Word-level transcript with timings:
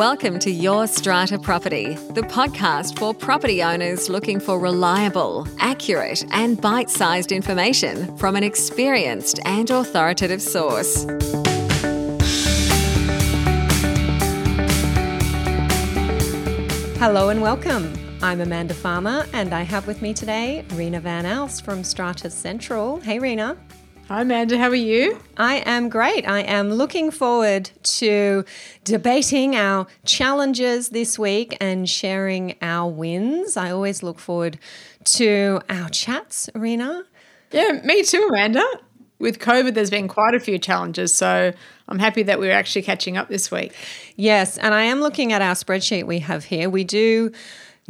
Welcome 0.00 0.38
to 0.38 0.50
Your 0.50 0.86
Strata 0.86 1.38
Property, 1.38 1.92
the 1.92 2.22
podcast 2.22 2.98
for 2.98 3.12
property 3.12 3.62
owners 3.62 4.08
looking 4.08 4.40
for 4.40 4.58
reliable, 4.58 5.46
accurate, 5.58 6.24
and 6.32 6.58
bite 6.58 6.88
sized 6.88 7.32
information 7.32 8.16
from 8.16 8.34
an 8.34 8.42
experienced 8.42 9.40
and 9.44 9.68
authoritative 9.68 10.40
source. 10.40 11.04
Hello 16.98 17.28
and 17.28 17.42
welcome. 17.42 17.92
I'm 18.22 18.40
Amanda 18.40 18.72
Farmer, 18.72 19.26
and 19.34 19.52
I 19.52 19.64
have 19.64 19.86
with 19.86 20.00
me 20.00 20.14
today 20.14 20.64
Rena 20.72 21.00
Van 21.00 21.26
Els 21.26 21.60
from 21.60 21.84
Strata 21.84 22.30
Central. 22.30 23.00
Hey, 23.00 23.18
Rena. 23.18 23.54
Hi, 24.10 24.22
Amanda. 24.22 24.58
How 24.58 24.70
are 24.70 24.74
you? 24.74 25.20
I 25.36 25.58
am 25.58 25.88
great. 25.88 26.28
I 26.28 26.40
am 26.40 26.72
looking 26.72 27.12
forward 27.12 27.70
to 27.84 28.44
debating 28.82 29.54
our 29.54 29.86
challenges 30.04 30.88
this 30.88 31.16
week 31.16 31.56
and 31.60 31.88
sharing 31.88 32.56
our 32.60 32.90
wins. 32.90 33.56
I 33.56 33.70
always 33.70 34.02
look 34.02 34.18
forward 34.18 34.58
to 35.04 35.60
our 35.70 35.88
chats, 35.90 36.50
Rena. 36.56 37.04
Yeah, 37.52 37.82
me 37.84 38.02
too, 38.02 38.26
Amanda. 38.28 38.64
With 39.20 39.38
COVID, 39.38 39.74
there's 39.74 39.90
been 39.90 40.08
quite 40.08 40.34
a 40.34 40.40
few 40.40 40.58
challenges. 40.58 41.16
So 41.16 41.52
I'm 41.86 41.98
happy 42.00 42.24
that 42.24 42.40
we're 42.40 42.50
actually 42.50 42.82
catching 42.82 43.16
up 43.16 43.28
this 43.28 43.52
week. 43.52 43.76
Yes. 44.16 44.58
And 44.58 44.74
I 44.74 44.82
am 44.82 45.00
looking 45.00 45.32
at 45.32 45.40
our 45.40 45.54
spreadsheet 45.54 46.04
we 46.04 46.18
have 46.18 46.46
here. 46.46 46.68
We 46.68 46.82
do 46.82 47.30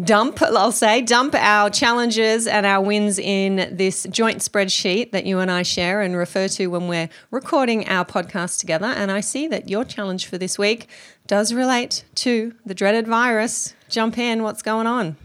dump, 0.03 0.41
I'll 0.43 0.73
say, 0.73 1.03
dump 1.03 1.35
our 1.35 1.71
challenges 1.71 2.47
and 2.47 2.67
our 2.67 2.83
wins 2.83 3.19
in 3.19 3.77
this 3.77 4.07
joint 4.11 4.39
spreadsheet 4.39 5.13
that 5.13 5.27
you 5.27 5.39
and 5.39 5.51
I 5.51 5.63
share 5.63 6.01
and 6.01 6.17
refer 6.17 6.49
to 6.49 6.67
when 6.69 6.89
we're 6.89 7.09
recording 7.31 7.89
our 7.89 8.05
podcast 8.05 8.61
together. 8.61 8.87
And 8.87 9.11
I 9.11 9.21
see 9.21 9.47
that 9.49 9.69
your 9.69 9.85
challenge 9.85 10.27
for 10.27 10.39
this 10.39 10.59
week 10.59 10.89
does 11.27 11.53
relate 11.53 12.05
to 12.17 12.55
the 12.65 12.75
dreaded 12.75 13.07
virus. 13.07 13.75
Jump 13.89 14.19
in, 14.19 14.43
what's 14.43 14.63
going 14.63 14.87
on? 14.87 15.17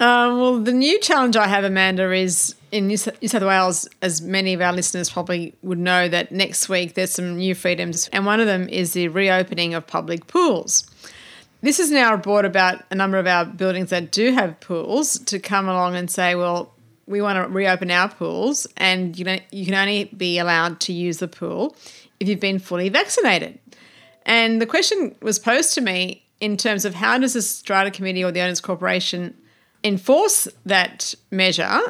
Um, 0.00 0.38
well, 0.38 0.58
the 0.60 0.72
new 0.72 1.00
challenge 1.00 1.36
I 1.36 1.48
have, 1.48 1.64
Amanda, 1.64 2.12
is 2.12 2.54
in 2.70 2.86
New 2.86 2.96
South 2.96 3.42
Wales, 3.42 3.88
as 4.00 4.22
many 4.22 4.54
of 4.54 4.60
our 4.60 4.72
listeners 4.72 5.10
probably 5.10 5.54
would 5.62 5.78
know, 5.78 6.08
that 6.08 6.30
next 6.30 6.68
week 6.68 6.94
there's 6.94 7.10
some 7.10 7.36
new 7.36 7.54
freedoms, 7.54 8.08
and 8.12 8.24
one 8.24 8.38
of 8.38 8.46
them 8.46 8.68
is 8.68 8.92
the 8.92 9.08
reopening 9.08 9.74
of 9.74 9.86
public 9.86 10.28
pools. 10.28 10.88
This 11.60 11.78
has 11.78 11.90
now 11.90 12.16
brought 12.16 12.44
about 12.44 12.84
a 12.90 12.94
number 12.94 13.18
of 13.18 13.26
our 13.26 13.44
buildings 13.44 13.90
that 13.90 14.12
do 14.12 14.32
have 14.32 14.60
pools 14.60 15.18
to 15.20 15.38
come 15.40 15.68
along 15.68 15.96
and 15.96 16.08
say, 16.10 16.34
well, 16.36 16.72
we 17.06 17.20
want 17.20 17.42
to 17.42 17.52
reopen 17.52 17.90
our 17.90 18.08
pools, 18.08 18.66
and 18.76 19.18
you 19.18 19.24
know 19.24 19.38
you 19.50 19.64
can 19.64 19.74
only 19.74 20.04
be 20.04 20.38
allowed 20.38 20.78
to 20.80 20.92
use 20.92 21.18
the 21.18 21.26
pool 21.26 21.74
if 22.20 22.28
you've 22.28 22.38
been 22.38 22.58
fully 22.58 22.90
vaccinated. 22.90 23.58
And 24.26 24.60
the 24.60 24.66
question 24.66 25.16
was 25.22 25.38
posed 25.38 25.74
to 25.74 25.80
me 25.80 26.26
in 26.40 26.56
terms 26.56 26.84
of 26.84 26.94
how 26.94 27.18
does 27.18 27.32
the 27.32 27.42
strata 27.42 27.90
committee 27.90 28.22
or 28.22 28.30
the 28.30 28.42
owners 28.42 28.60
corporation 28.60 29.34
enforce 29.82 30.46
that 30.66 31.14
measure, 31.30 31.80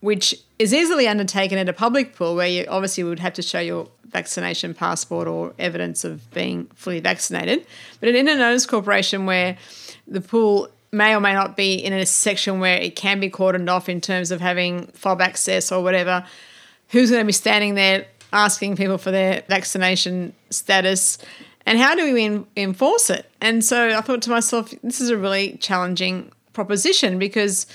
which 0.00 0.34
is 0.58 0.74
easily 0.74 1.08
undertaken 1.08 1.58
at 1.58 1.68
a 1.68 1.72
public 1.72 2.14
pool 2.14 2.34
where 2.34 2.46
you 2.46 2.64
obviously 2.68 3.04
would 3.04 3.18
have 3.18 3.32
to 3.34 3.42
show 3.42 3.60
your 3.60 3.88
vaccination 4.04 4.74
passport 4.74 5.26
or 5.26 5.52
evidence 5.58 6.04
of 6.04 6.30
being 6.32 6.66
fully 6.74 7.00
vaccinated. 7.00 7.66
But 8.00 8.10
in 8.10 8.28
an 8.28 8.40
owners 8.40 8.66
corporation 8.66 9.26
where 9.26 9.56
the 10.06 10.20
pool 10.20 10.68
may 10.92 11.14
or 11.14 11.20
may 11.20 11.34
not 11.34 11.56
be 11.56 11.74
in 11.74 11.92
a 11.92 12.06
section 12.06 12.60
where 12.60 12.76
it 12.76 12.96
can 12.96 13.20
be 13.20 13.30
cordoned 13.30 13.70
off 13.70 13.88
in 13.88 14.00
terms 14.00 14.30
of 14.30 14.40
having 14.40 14.86
fob 14.88 15.20
access 15.20 15.72
or 15.72 15.82
whatever, 15.82 16.24
who's 16.88 17.10
going 17.10 17.22
to 17.22 17.26
be 17.26 17.32
standing 17.32 17.74
there 17.74 18.06
asking 18.32 18.76
people 18.76 18.98
for 18.98 19.10
their 19.10 19.42
vaccination 19.48 20.32
status? 20.50 21.18
And 21.64 21.78
how 21.78 21.94
do 21.94 22.14
we 22.14 22.44
enforce 22.56 23.10
it? 23.10 23.28
And 23.40 23.64
so 23.64 23.96
I 23.96 24.00
thought 24.00 24.22
to 24.22 24.30
myself, 24.30 24.72
this 24.82 25.00
is 25.00 25.10
a 25.10 25.16
really 25.16 25.56
challenging 25.58 26.30
proposition 26.52 27.18
because 27.18 27.66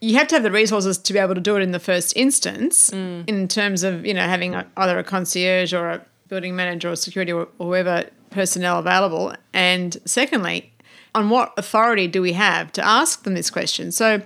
you 0.00 0.16
have 0.16 0.28
to 0.28 0.34
have 0.34 0.42
the 0.42 0.50
resources 0.50 0.96
to 0.96 1.12
be 1.12 1.18
able 1.18 1.34
to 1.34 1.40
do 1.40 1.56
it 1.56 1.62
in 1.62 1.72
the 1.72 1.78
first 1.78 2.16
instance 2.16 2.90
mm. 2.90 3.28
in 3.28 3.48
terms 3.48 3.82
of 3.82 4.06
you 4.06 4.14
know 4.14 4.26
having 4.26 4.54
a, 4.54 4.66
either 4.76 4.98
a 4.98 5.04
concierge 5.04 5.74
or 5.74 5.90
a 5.90 6.06
building 6.28 6.56
manager 6.56 6.90
or 6.90 6.96
security 6.96 7.32
or, 7.32 7.48
or 7.58 7.66
whoever 7.66 8.04
personnel 8.30 8.78
available. 8.78 9.34
And 9.52 9.96
secondly 10.04 10.72
on 11.14 11.30
what 11.30 11.52
authority 11.56 12.06
do 12.06 12.22
we 12.22 12.32
have 12.34 12.72
to 12.72 12.86
ask 12.86 13.24
them 13.24 13.34
this 13.34 13.50
question? 13.50 13.90
So 13.92 14.22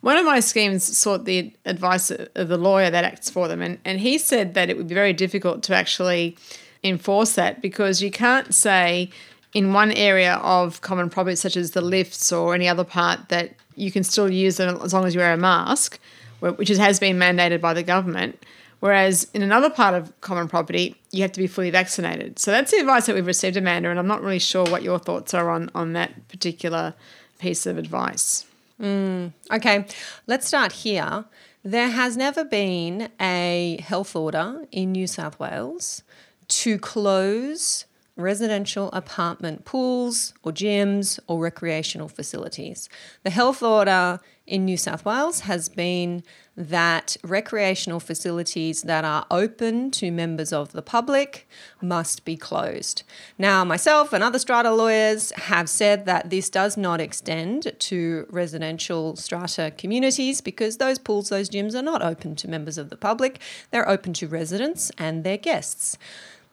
one 0.00 0.16
of 0.16 0.24
my 0.24 0.40
schemes 0.40 0.96
sought 0.96 1.24
the 1.24 1.52
advice 1.66 2.10
of 2.10 2.48
the 2.48 2.56
lawyer 2.56 2.90
that 2.90 3.04
acts 3.04 3.28
for 3.28 3.48
them. 3.48 3.60
And, 3.60 3.78
and 3.84 4.00
he 4.00 4.16
said 4.16 4.54
that 4.54 4.70
it 4.70 4.76
would 4.76 4.88
be 4.88 4.94
very 4.94 5.12
difficult 5.12 5.62
to 5.64 5.74
actually 5.74 6.36
enforce 6.82 7.34
that 7.34 7.60
because 7.60 8.00
you 8.00 8.10
can't 8.10 8.54
say 8.54 9.10
in 9.52 9.72
one 9.72 9.90
area 9.92 10.34
of 10.36 10.80
common 10.80 11.10
property 11.10 11.36
such 11.36 11.56
as 11.56 11.72
the 11.72 11.80
lifts 11.80 12.32
or 12.32 12.54
any 12.54 12.68
other 12.68 12.84
part 12.84 13.28
that 13.28 13.52
you 13.80 13.90
can 13.90 14.04
still 14.04 14.30
use 14.30 14.58
them 14.58 14.78
as 14.82 14.92
long 14.92 15.06
as 15.06 15.14
you 15.14 15.20
wear 15.20 15.32
a 15.32 15.36
mask, 15.36 15.98
which 16.40 16.68
has 16.68 17.00
been 17.00 17.18
mandated 17.18 17.60
by 17.60 17.74
the 17.74 17.82
government. 17.82 18.44
Whereas 18.80 19.28
in 19.34 19.42
another 19.42 19.68
part 19.68 19.94
of 19.94 20.18
common 20.22 20.48
property, 20.48 20.96
you 21.10 21.22
have 21.22 21.32
to 21.32 21.40
be 21.40 21.46
fully 21.46 21.70
vaccinated. 21.70 22.38
So 22.38 22.50
that's 22.50 22.70
the 22.70 22.78
advice 22.78 23.06
that 23.06 23.14
we've 23.14 23.26
received, 23.26 23.56
Amanda, 23.56 23.90
and 23.90 23.98
I'm 23.98 24.06
not 24.06 24.22
really 24.22 24.38
sure 24.38 24.64
what 24.64 24.82
your 24.82 24.98
thoughts 24.98 25.34
are 25.34 25.50
on, 25.50 25.70
on 25.74 25.92
that 25.92 26.28
particular 26.28 26.94
piece 27.38 27.66
of 27.66 27.76
advice. 27.76 28.46
Mm, 28.80 29.32
okay, 29.52 29.84
let's 30.26 30.46
start 30.46 30.72
here. 30.72 31.24
There 31.62 31.90
has 31.90 32.16
never 32.16 32.42
been 32.42 33.10
a 33.20 33.78
health 33.82 34.16
order 34.16 34.64
in 34.72 34.92
New 34.92 35.06
South 35.06 35.38
Wales 35.38 36.02
to 36.48 36.78
close 36.78 37.84
residential 38.20 38.90
apartment 38.92 39.64
pools 39.64 40.34
or 40.42 40.52
gyms 40.52 41.18
or 41.26 41.40
recreational 41.40 42.08
facilities. 42.08 42.88
The 43.22 43.30
health 43.30 43.62
order 43.62 44.20
in 44.46 44.64
New 44.64 44.76
South 44.76 45.04
Wales 45.04 45.40
has 45.40 45.68
been 45.68 46.24
that 46.56 47.16
recreational 47.22 48.00
facilities 48.00 48.82
that 48.82 49.04
are 49.04 49.24
open 49.30 49.90
to 49.92 50.10
members 50.10 50.52
of 50.52 50.72
the 50.72 50.82
public 50.82 51.48
must 51.80 52.24
be 52.24 52.36
closed. 52.36 53.04
Now, 53.38 53.64
myself 53.64 54.12
and 54.12 54.22
other 54.22 54.38
strata 54.38 54.72
lawyers 54.72 55.30
have 55.32 55.68
said 55.68 56.04
that 56.06 56.30
this 56.30 56.50
does 56.50 56.76
not 56.76 57.00
extend 57.00 57.72
to 57.78 58.26
residential 58.28 59.16
strata 59.16 59.72
communities 59.78 60.40
because 60.40 60.76
those 60.76 60.98
pools, 60.98 61.28
those 61.28 61.48
gyms 61.48 61.74
are 61.74 61.82
not 61.82 62.02
open 62.02 62.34
to 62.36 62.48
members 62.48 62.76
of 62.76 62.90
the 62.90 62.96
public, 62.96 63.40
they're 63.70 63.88
open 63.88 64.12
to 64.14 64.26
residents 64.26 64.90
and 64.98 65.22
their 65.22 65.38
guests 65.38 65.96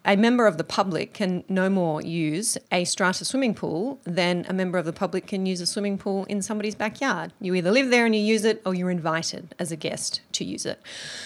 a 0.08 0.16
member 0.16 0.48
of 0.48 0.58
the 0.58 0.64
public 0.64 1.14
can 1.14 1.44
no 1.50 1.70
more 1.70 2.02
use 2.02 2.58
a 2.72 2.86
strata 2.86 3.26
swimming 3.26 3.54
pool 3.54 4.00
than 4.06 4.46
a 4.48 4.54
member 4.54 4.78
of 4.78 4.86
the 4.86 4.94
public 4.94 5.28
can 5.28 5.46
use 5.46 5.60
a 5.60 5.66
swimming 5.66 5.98
pool 5.98 6.24
in 6.26 6.42
somebody's 6.42 6.76
backyard. 6.76 7.34
You 7.42 7.54
either 7.56 7.72
live 7.72 7.90
there 7.90 8.06
and 8.06 8.16
you 8.16 8.22
use 8.22 8.46
it, 8.46 8.62
or 8.66 8.74
you're 8.74 8.90
invited 8.90 9.54
as 9.60 9.70
a 9.72 9.76
guest 9.76 10.22
to 10.32 10.46
use 10.46 10.66
it. 10.66 10.82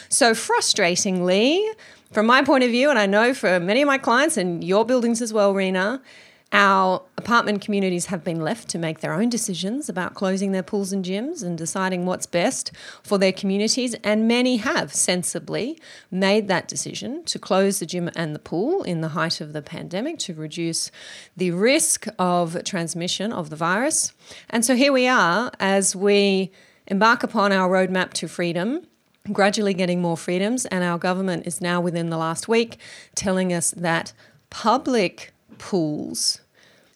So, 0.09 0.31
frustratingly, 0.31 1.63
from 2.11 2.25
my 2.25 2.43
point 2.43 2.63
of 2.63 2.71
view, 2.71 2.89
and 2.89 2.97
I 2.97 3.05
know 3.05 3.35
for 3.35 3.59
many 3.59 3.83
of 3.83 3.87
my 3.87 3.99
clients 3.99 4.35
and 4.35 4.63
your 4.63 4.83
buildings 4.83 5.21
as 5.21 5.31
well, 5.31 5.53
Rena, 5.53 6.01
our 6.51 7.01
apartment 7.17 7.61
communities 7.61 8.07
have 8.07 8.23
been 8.23 8.41
left 8.41 8.67
to 8.69 8.77
make 8.77 8.99
their 8.99 9.13
own 9.13 9.29
decisions 9.29 9.87
about 9.87 10.15
closing 10.15 10.51
their 10.51 10.63
pools 10.63 10.91
and 10.91 11.03
gyms 11.05 11.43
and 11.43 11.57
deciding 11.57 12.05
what's 12.05 12.25
best 12.25 12.71
for 13.03 13.17
their 13.17 13.31
communities. 13.31 13.95
And 14.03 14.27
many 14.27 14.57
have 14.57 14.93
sensibly 14.93 15.79
made 16.09 16.47
that 16.49 16.67
decision 16.67 17.23
to 17.25 17.39
close 17.39 17.79
the 17.79 17.85
gym 17.85 18.09
and 18.15 18.35
the 18.35 18.39
pool 18.39 18.83
in 18.83 19.01
the 19.01 19.09
height 19.09 19.39
of 19.39 19.53
the 19.53 19.61
pandemic 19.61 20.19
to 20.19 20.33
reduce 20.33 20.91
the 21.37 21.51
risk 21.51 22.07
of 22.19 22.61
transmission 22.65 23.31
of 23.31 23.49
the 23.49 23.55
virus. 23.55 24.13
And 24.49 24.65
so 24.65 24.75
here 24.75 24.91
we 24.91 25.07
are 25.07 25.51
as 25.59 25.95
we 25.95 26.51
embark 26.87 27.23
upon 27.23 27.51
our 27.51 27.69
roadmap 27.69 28.11
to 28.13 28.27
freedom 28.27 28.87
gradually 29.31 29.73
getting 29.73 30.01
more 30.01 30.17
freedoms, 30.17 30.65
and 30.65 30.83
our 30.83 30.97
government 30.97 31.45
is 31.45 31.61
now 31.61 31.79
within 31.79 32.09
the 32.09 32.17
last 32.17 32.47
week 32.47 32.77
telling 33.15 33.53
us 33.53 33.71
that 33.71 34.13
public 34.49 35.31
pools, 35.57 36.40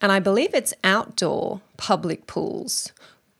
and 0.06 0.12
I 0.12 0.20
believe 0.20 0.54
it's 0.54 0.72
outdoor 0.84 1.62
public 1.78 2.28
pools, 2.28 2.94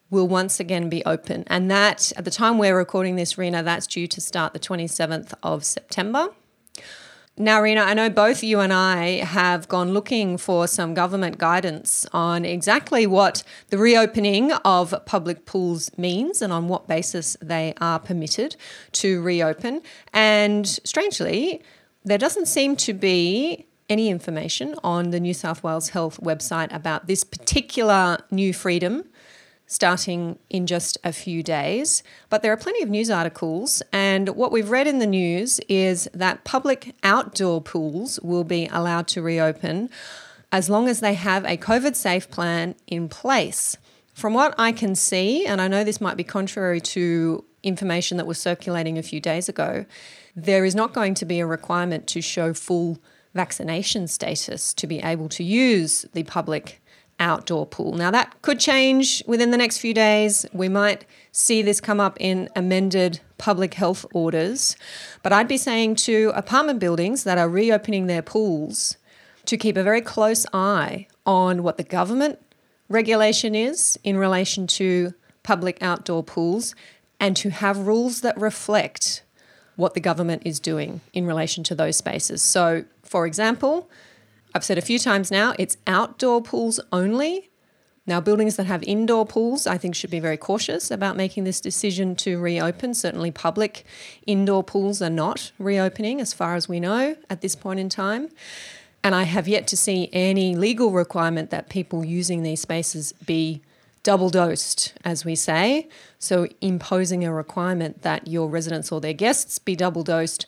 will 0.10 0.28
once 0.28 0.60
again 0.60 0.90
be 0.90 1.06
open. 1.06 1.44
And 1.46 1.70
that, 1.70 2.12
at 2.18 2.26
the 2.26 2.32
time 2.32 2.58
we're 2.58 2.76
recording 2.76 3.18
this, 3.18 3.38
Rena, 3.38 3.62
that's 3.62 3.86
due 3.86 4.08
to 4.08 4.20
start 4.20 4.54
the 4.54 4.60
27th 4.60 5.36
of 5.44 5.64
September. 5.64 6.30
Now, 7.38 7.62
Rena, 7.62 7.82
I 7.82 7.94
know 7.94 8.10
both 8.10 8.44
you 8.44 8.62
and 8.62 8.74
I 8.74 9.24
have 9.24 9.68
gone 9.68 9.94
looking 9.94 10.40
for 10.40 10.66
some 10.68 10.96
government 10.96 11.38
guidance 11.38 12.08
on 12.12 12.46
exactly 12.46 13.06
what 13.06 13.44
the 13.70 13.78
reopening 13.78 14.52
of 14.52 14.96
public 15.06 15.46
pools 15.46 15.96
means 16.00 16.42
and 16.42 16.52
on 16.52 16.68
what 16.68 16.88
basis 16.88 17.38
they 17.44 17.76
are 17.80 18.00
permitted 18.00 18.56
to 18.94 19.22
reopen. 19.22 19.84
And 20.14 20.66
strangely, 20.66 21.62
there 22.04 22.18
doesn't 22.18 22.48
seem 22.48 22.76
to 22.78 22.94
be 22.94 23.68
any 23.90 24.10
information 24.10 24.76
on 24.84 25.12
the 25.12 25.20
New 25.20 25.34
South 25.34 25.64
Wales 25.64 25.90
Health 25.90 26.20
website 26.22 26.74
about 26.74 27.08
this 27.08 27.24
particular 27.24 28.20
new 28.32 28.54
freedom 28.54 29.06
starting 29.68 30.38
in 30.50 30.68
just 30.68 30.98
a 31.04 31.12
few 31.12 31.42
days. 31.42 32.04
But 32.30 32.42
there 32.42 32.54
are 32.54 32.58
plenty 32.58 32.84
of 32.84 32.90
news 32.90 33.10
articles, 33.10 33.82
and 33.92 34.30
what 34.30 34.52
we've 34.52 34.70
read 34.70 34.88
in 34.88 35.00
the 35.00 35.08
news 35.08 35.60
is 35.68 36.08
that 36.14 36.44
public 36.44 36.96
outdoor 37.04 37.62
pools 37.62 38.20
will 38.22 38.44
be 38.44 38.68
allowed 38.68 39.08
to 39.10 39.22
reopen 39.22 39.90
as 40.52 40.70
long 40.70 40.88
as 40.88 41.00
they 41.00 41.16
have 41.16 41.44
a 41.46 41.58
COVID 41.58 41.96
safe 41.96 42.30
plan 42.30 42.76
in 42.88 43.10
place. 43.10 43.76
From 44.14 44.34
what 44.34 44.56
I 44.58 44.72
can 44.72 44.96
see, 44.96 45.46
and 45.46 45.60
I 45.60 45.68
know 45.68 45.84
this 45.84 46.00
might 46.00 46.16
be 46.16 46.24
contrary 46.24 46.80
to 46.82 47.44
information 47.64 48.18
that 48.18 48.28
was 48.28 48.38
circulating 48.40 48.98
a 48.98 49.04
few 49.04 49.20
days 49.20 49.50
ago, 49.50 49.86
there 50.36 50.64
is 50.64 50.76
not 50.76 50.94
going 50.94 51.16
to 51.16 51.26
be 51.26 51.40
a 51.40 51.46
requirement 51.46 52.08
to 52.08 52.22
show 52.22 52.54
full 52.54 53.00
vaccination 53.36 54.08
status 54.08 54.74
to 54.74 54.88
be 54.88 55.00
able 55.00 55.30
to 55.30 55.44
use 55.44 56.06
the 56.14 56.24
public 56.24 56.82
outdoor 57.20 57.66
pool. 57.66 57.94
Now, 57.94 58.12
that 58.12 58.42
could 58.42 58.60
change 58.60 59.24
within 59.28 59.52
the 59.52 59.58
next 59.58 59.78
few 59.78 59.94
days. 59.94 60.46
We 60.54 60.70
might 60.70 61.06
see 61.32 61.62
this 61.62 61.80
come 61.80 62.00
up 62.00 62.18
in 62.20 62.50
amended 62.56 63.20
public 63.38 63.76
health 63.76 64.06
orders. 64.14 64.76
But 65.24 65.32
I'd 65.32 65.48
be 65.48 65.58
saying 65.58 65.96
to 65.96 66.32
apartment 66.36 66.80
buildings 66.80 67.24
that 67.24 67.38
are 67.38 67.50
reopening 67.50 68.08
their 68.08 68.22
pools 68.22 68.98
to 69.46 69.58
keep 69.58 69.78
a 69.78 69.84
very 69.84 70.02
close 70.02 70.46
eye 70.54 71.08
on 71.26 71.64
what 71.64 71.78
the 71.78 71.84
government 71.84 72.40
regulation 72.90 73.56
is 73.56 73.98
in 74.04 74.18
relation 74.18 74.68
to 74.68 75.14
public 75.44 75.82
outdoor 75.82 76.24
pools 76.24 76.76
and 77.20 77.38
to 77.38 77.50
have 77.50 77.88
rules 77.88 78.22
that 78.22 78.38
reflect 78.38 79.24
what 79.76 79.94
the 79.94 80.00
government 80.00 80.42
is 80.46 80.60
doing 80.60 81.02
in 81.14 81.26
relation 81.26 81.64
to 81.64 81.76
those 81.76 81.98
spaces. 81.98 82.42
So, 82.42 82.86
for 83.16 83.26
example, 83.26 83.90
I've 84.54 84.66
said 84.66 84.78
a 84.78 84.82
few 84.82 85.00
times 85.00 85.32
now, 85.32 85.54
it's 85.58 85.78
outdoor 85.88 86.42
pools 86.42 86.82
only. 86.92 87.50
Now, 88.06 88.20
buildings 88.20 88.58
that 88.58 88.66
have 88.66 88.84
indoor 88.84 89.26
pools, 89.26 89.66
I 89.66 89.78
think, 89.78 89.96
should 89.96 90.10
be 90.10 90.20
very 90.20 90.36
cautious 90.36 90.92
about 90.92 91.16
making 91.16 91.46
this 91.46 91.62
decision 91.62 92.18
to 92.18 92.38
reopen. 92.38 92.94
Certainly, 92.94 93.32
public 93.32 93.86
indoor 94.28 94.66
pools 94.66 95.02
are 95.02 95.10
not 95.10 95.54
reopening, 95.58 96.20
as 96.20 96.34
far 96.34 96.56
as 96.56 96.68
we 96.68 96.82
know, 96.82 97.16
at 97.30 97.40
this 97.40 97.56
point 97.56 97.80
in 97.80 97.88
time. 97.88 98.32
And 99.02 99.16
I 99.16 99.24
have 99.24 99.48
yet 99.48 99.66
to 99.68 99.78
see 99.78 100.10
any 100.12 100.54
legal 100.54 100.92
requirement 100.92 101.52
that 101.52 101.70
people 101.70 102.04
using 102.04 102.44
these 102.44 102.60
spaces 102.60 103.14
be 103.14 103.62
double 104.04 104.30
dosed, 104.30 104.94
as 105.06 105.24
we 105.24 105.36
say. 105.36 105.88
So, 106.20 106.50
imposing 106.60 107.24
a 107.24 107.32
requirement 107.32 108.02
that 108.02 108.28
your 108.28 108.50
residents 108.50 108.92
or 108.92 109.00
their 109.00 109.14
guests 109.14 109.58
be 109.58 109.78
double 109.78 110.04
dosed 110.04 110.46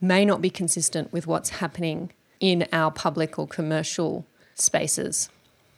may 0.00 0.24
not 0.24 0.40
be 0.40 0.50
consistent 0.50 1.12
with 1.12 1.26
what's 1.26 1.50
happening 1.50 2.12
in 2.40 2.66
our 2.72 2.90
public 2.90 3.38
or 3.38 3.46
commercial 3.46 4.26
spaces. 4.54 5.28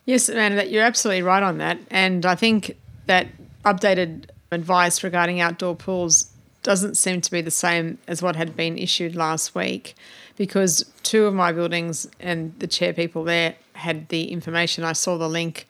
Yes, 0.05 0.29
Amanda, 0.29 0.67
you're 0.67 0.85
absolutely 0.85 1.23
right 1.23 1.43
on 1.43 1.59
that. 1.59 1.79
And 1.91 2.25
I 2.25 2.35
think 2.35 2.77
that 3.07 3.29
updated 3.65 4.27
advice 4.51 5.05
regarding 5.05 5.41
outdoor 5.41 5.77
pools 5.77 6.33
doesn't 6.63 6.97
seem 6.97 7.21
to 7.21 7.31
be 7.31 7.41
the 7.41 7.51
same 7.51 7.99
as 8.09 8.23
what 8.23 8.37
had 8.37 8.57
been 8.57 8.79
issued 8.79 9.15
last 9.15 9.55
week 9.55 9.95
because 10.37 10.85
two 11.03 11.27
of 11.27 11.35
my 11.35 11.53
buildings 11.53 12.09
and 12.21 12.59
the 12.59 12.67
chair 12.67 12.93
people 12.93 13.25
there 13.25 13.55
had 13.75 14.09
the 14.09 14.31
information. 14.31 14.85
I 14.85 14.93
saw 14.93 15.19
the 15.19 15.29
link 15.29 15.67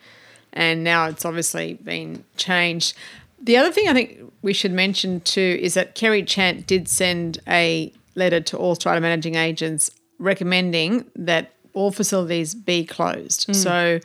and 0.52 0.82
now 0.82 1.06
it's 1.06 1.24
obviously 1.24 1.74
been 1.74 2.24
changed. 2.36 2.96
The 3.40 3.56
other 3.56 3.70
thing 3.70 3.88
I 3.88 3.92
think 3.92 4.32
we 4.42 4.52
should 4.52 4.72
mention 4.72 5.20
too 5.20 5.58
is 5.60 5.74
that 5.74 5.94
Kerry 5.94 6.22
Chant 6.22 6.66
did 6.66 6.88
send 6.88 7.38
a 7.46 7.92
letter 8.18 8.40
to 8.40 8.58
all 8.58 8.74
strata 8.74 9.00
managing 9.00 9.36
agents 9.36 9.90
recommending 10.18 11.10
that 11.16 11.52
all 11.72 11.90
facilities 11.90 12.54
be 12.54 12.84
closed. 12.84 13.46
Mm. 13.48 13.54
So 13.54 14.00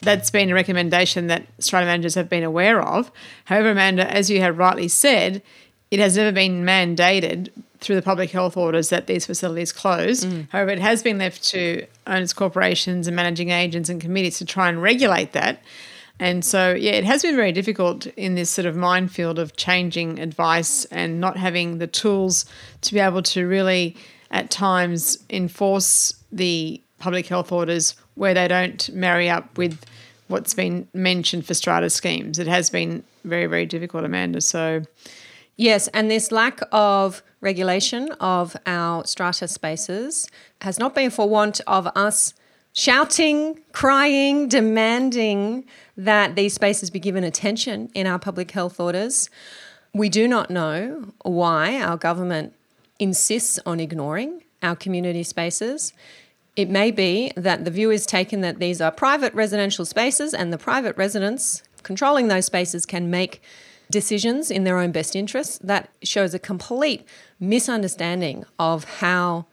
that's 0.00 0.30
been 0.30 0.50
a 0.50 0.54
recommendation 0.54 1.28
that 1.28 1.46
strata 1.58 1.86
managers 1.86 2.14
have 2.16 2.28
been 2.28 2.42
aware 2.42 2.82
of. 2.82 3.10
However, 3.44 3.70
Amanda, 3.70 4.10
as 4.12 4.28
you 4.28 4.40
have 4.40 4.58
rightly 4.58 4.88
said, 4.88 5.42
it 5.90 6.00
has 6.00 6.16
never 6.16 6.32
been 6.32 6.64
mandated 6.64 7.50
through 7.78 7.96
the 7.96 8.02
public 8.02 8.30
health 8.30 8.56
orders 8.56 8.88
that 8.90 9.06
these 9.06 9.26
facilities 9.26 9.72
close. 9.72 10.24
Mm. 10.24 10.48
However, 10.50 10.70
it 10.70 10.78
has 10.78 11.02
been 11.02 11.18
left 11.18 11.44
to 11.50 11.86
owners, 12.06 12.32
corporations, 12.32 13.06
and 13.06 13.14
managing 13.14 13.50
agents 13.50 13.88
and 13.88 14.00
committees 14.00 14.38
to 14.38 14.44
try 14.44 14.68
and 14.68 14.80
regulate 14.80 15.32
that. 15.32 15.62
And 16.18 16.44
so, 16.44 16.72
yeah, 16.72 16.92
it 16.92 17.04
has 17.04 17.22
been 17.22 17.34
very 17.34 17.52
difficult 17.52 18.06
in 18.06 18.34
this 18.34 18.50
sort 18.50 18.66
of 18.66 18.76
minefield 18.76 19.38
of 19.38 19.56
changing 19.56 20.18
advice 20.20 20.84
and 20.86 21.20
not 21.20 21.36
having 21.36 21.78
the 21.78 21.86
tools 21.86 22.44
to 22.82 22.94
be 22.94 23.00
able 23.00 23.22
to 23.22 23.46
really 23.46 23.96
at 24.30 24.50
times 24.50 25.18
enforce 25.30 26.14
the 26.30 26.80
public 26.98 27.26
health 27.26 27.50
orders 27.50 27.96
where 28.14 28.34
they 28.34 28.46
don't 28.46 28.88
marry 28.90 29.28
up 29.28 29.58
with 29.58 29.84
what's 30.28 30.54
been 30.54 30.88
mentioned 30.94 31.44
for 31.44 31.54
strata 31.54 31.90
schemes. 31.90 32.38
It 32.38 32.46
has 32.46 32.70
been 32.70 33.02
very, 33.24 33.46
very 33.46 33.66
difficult, 33.66 34.04
Amanda. 34.04 34.40
So, 34.40 34.82
yes, 35.56 35.88
and 35.88 36.10
this 36.10 36.32
lack 36.32 36.60
of 36.70 37.22
regulation 37.40 38.12
of 38.20 38.56
our 38.66 39.04
strata 39.04 39.48
spaces 39.48 40.28
has 40.60 40.78
not 40.78 40.94
been 40.94 41.10
for 41.10 41.28
want 41.28 41.60
of 41.66 41.86
us 41.88 42.34
shouting, 42.72 43.60
crying, 43.72 44.48
demanding 44.48 45.64
that 45.96 46.36
these 46.36 46.54
spaces 46.54 46.90
be 46.90 47.00
given 47.00 47.24
attention 47.24 47.90
in 47.94 48.06
our 48.06 48.18
public 48.18 48.50
health 48.50 48.80
orders. 48.80 49.28
We 49.92 50.08
do 50.08 50.26
not 50.26 50.50
know 50.50 51.12
why 51.22 51.80
our 51.80 51.96
government 51.96 52.54
insists 52.98 53.58
on 53.66 53.80
ignoring 53.80 54.42
our 54.62 54.76
community 54.76 55.22
spaces. 55.22 55.92
It 56.56 56.70
may 56.70 56.90
be 56.90 57.32
that 57.36 57.64
the 57.64 57.70
view 57.70 57.90
is 57.90 58.06
taken 58.06 58.40
that 58.42 58.58
these 58.58 58.80
are 58.80 58.90
private 58.90 59.34
residential 59.34 59.84
spaces 59.84 60.32
and 60.32 60.52
the 60.52 60.58
private 60.58 60.96
residents 60.96 61.62
controlling 61.82 62.28
those 62.28 62.46
spaces 62.46 62.86
can 62.86 63.10
make 63.10 63.42
decisions 63.90 64.50
in 64.50 64.64
their 64.64 64.78
own 64.78 64.92
best 64.92 65.16
interests. 65.16 65.58
That 65.58 65.90
shows 66.02 66.32
a 66.32 66.38
complete 66.38 67.06
misunderstanding 67.40 68.44
of 68.58 68.84
how 68.84 69.46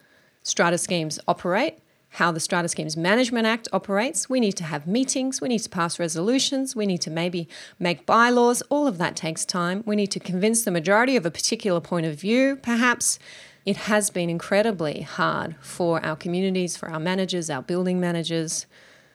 strata 0.44 0.78
schemes 0.78 1.20
operate, 1.28 1.80
how 2.14 2.32
the 2.32 2.40
Strata 2.40 2.68
Schemes 2.68 2.98
Management 2.98 3.46
Act 3.46 3.68
operates. 3.72 4.30
We 4.30 4.40
need 4.40 4.54
to 4.54 4.64
have 4.64 4.88
meetings, 4.88 5.42
we 5.42 5.48
need 5.48 5.60
to 5.60 5.70
pass 5.70 6.00
resolutions, 6.00 6.76
we 6.76 6.86
need 6.86 7.02
to 7.02 7.12
maybe 7.12 7.48
make 7.78 8.06
bylaws. 8.06 8.62
All 8.70 8.88
of 8.88 8.98
that 8.98 9.16
takes 9.16 9.46
time. 9.46 9.84
We 9.86 9.96
need 9.96 10.12
to 10.12 10.20
convince 10.20 10.64
the 10.64 10.72
majority 10.72 11.16
of 11.16 11.26
a 11.26 11.32
particular 11.32 11.80
point 11.80 12.06
of 12.06 12.20
view, 12.20 12.56
perhaps. 12.56 13.20
It 13.66 13.78
has 13.78 14.10
been 14.10 14.30
incredibly 14.30 15.02
hard 15.02 15.56
for 15.62 16.04
our 16.04 16.16
communities, 16.16 16.76
for 16.76 16.90
our 16.90 17.00
managers, 17.00 17.50
our 17.50 17.62
building 17.62 18.00
managers 18.00 18.66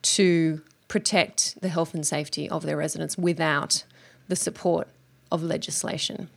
to 0.03 0.63
protect 0.87 1.61
the 1.61 1.69
health 1.69 1.95
and 1.95 2.07
safety 2.07 2.49
of 2.49 2.63
their 2.63 2.77
residents 2.77 3.19
without 3.19 3.85
the 4.29 4.37
support 4.37 4.87
of 5.33 5.43
legislation. 5.43 6.29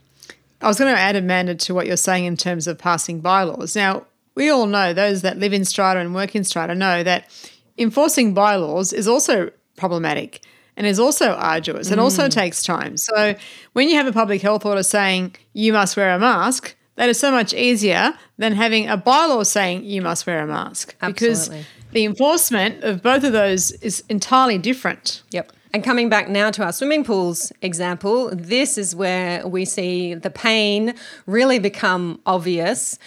I 0.61 0.67
was 0.67 0.79
going 0.79 0.93
to 0.93 0.99
add, 0.99 1.15
Amanda, 1.15 1.53
to 1.53 1.75
what 1.75 1.85
you're 1.85 1.97
saying 1.97 2.25
in 2.25 2.35
terms 2.35 2.65
of 2.65 2.79
passing 2.79 3.19
bylaws. 3.19 3.75
Now, 3.75 4.05
we 4.37 4.51
all 4.51 4.67
know, 4.67 4.93
those 4.93 5.23
that 5.23 5.39
live 5.39 5.51
in 5.51 5.65
strata 5.65 5.99
and 5.99 6.13
work 6.13 6.35
in 6.35 6.43
strata 6.43 6.75
know 6.75 7.01
that 7.01 7.27
enforcing 7.75 8.35
bylaws 8.35 8.93
is 8.93 9.07
also 9.07 9.49
problematic 9.75 10.41
and 10.77 10.85
is 10.85 10.99
also 10.99 11.31
arduous 11.31 11.89
and 11.89 11.99
also 11.99 12.27
mm. 12.27 12.31
takes 12.31 12.61
time. 12.61 12.97
So 12.97 13.33
when 13.73 13.89
you 13.89 13.95
have 13.95 14.05
a 14.05 14.11
public 14.11 14.43
health 14.43 14.63
order 14.63 14.83
saying 14.83 15.35
you 15.53 15.73
must 15.73 15.97
wear 15.97 16.13
a 16.13 16.19
mask, 16.19 16.75
that 16.97 17.09
is 17.09 17.19
so 17.19 17.31
much 17.31 17.51
easier 17.55 18.13
than 18.37 18.53
having 18.53 18.87
a 18.87 18.95
bylaw 18.95 19.43
saying 19.43 19.83
you 19.83 20.03
must 20.03 20.27
wear 20.27 20.43
a 20.43 20.47
mask. 20.47 20.95
Absolutely. 21.01 21.13
Because 21.13 21.65
the 21.93 22.05
enforcement 22.05 22.83
of 22.83 23.01
both 23.01 23.23
of 23.23 23.33
those 23.33 23.71
is 23.71 24.03
entirely 24.07 24.59
different. 24.59 25.23
Yep. 25.31 25.51
And 25.73 25.83
coming 25.83 26.09
back 26.09 26.29
now 26.29 26.51
to 26.51 26.63
our 26.63 26.71
swimming 26.71 27.03
pools 27.03 27.51
example, 27.63 28.29
this 28.33 28.77
is 28.77 28.95
where 28.95 29.47
we 29.47 29.65
see 29.65 30.13
the 30.13 30.29
pain 30.29 30.93
really 31.25 31.57
become 31.57 32.21
obvious 32.27 32.99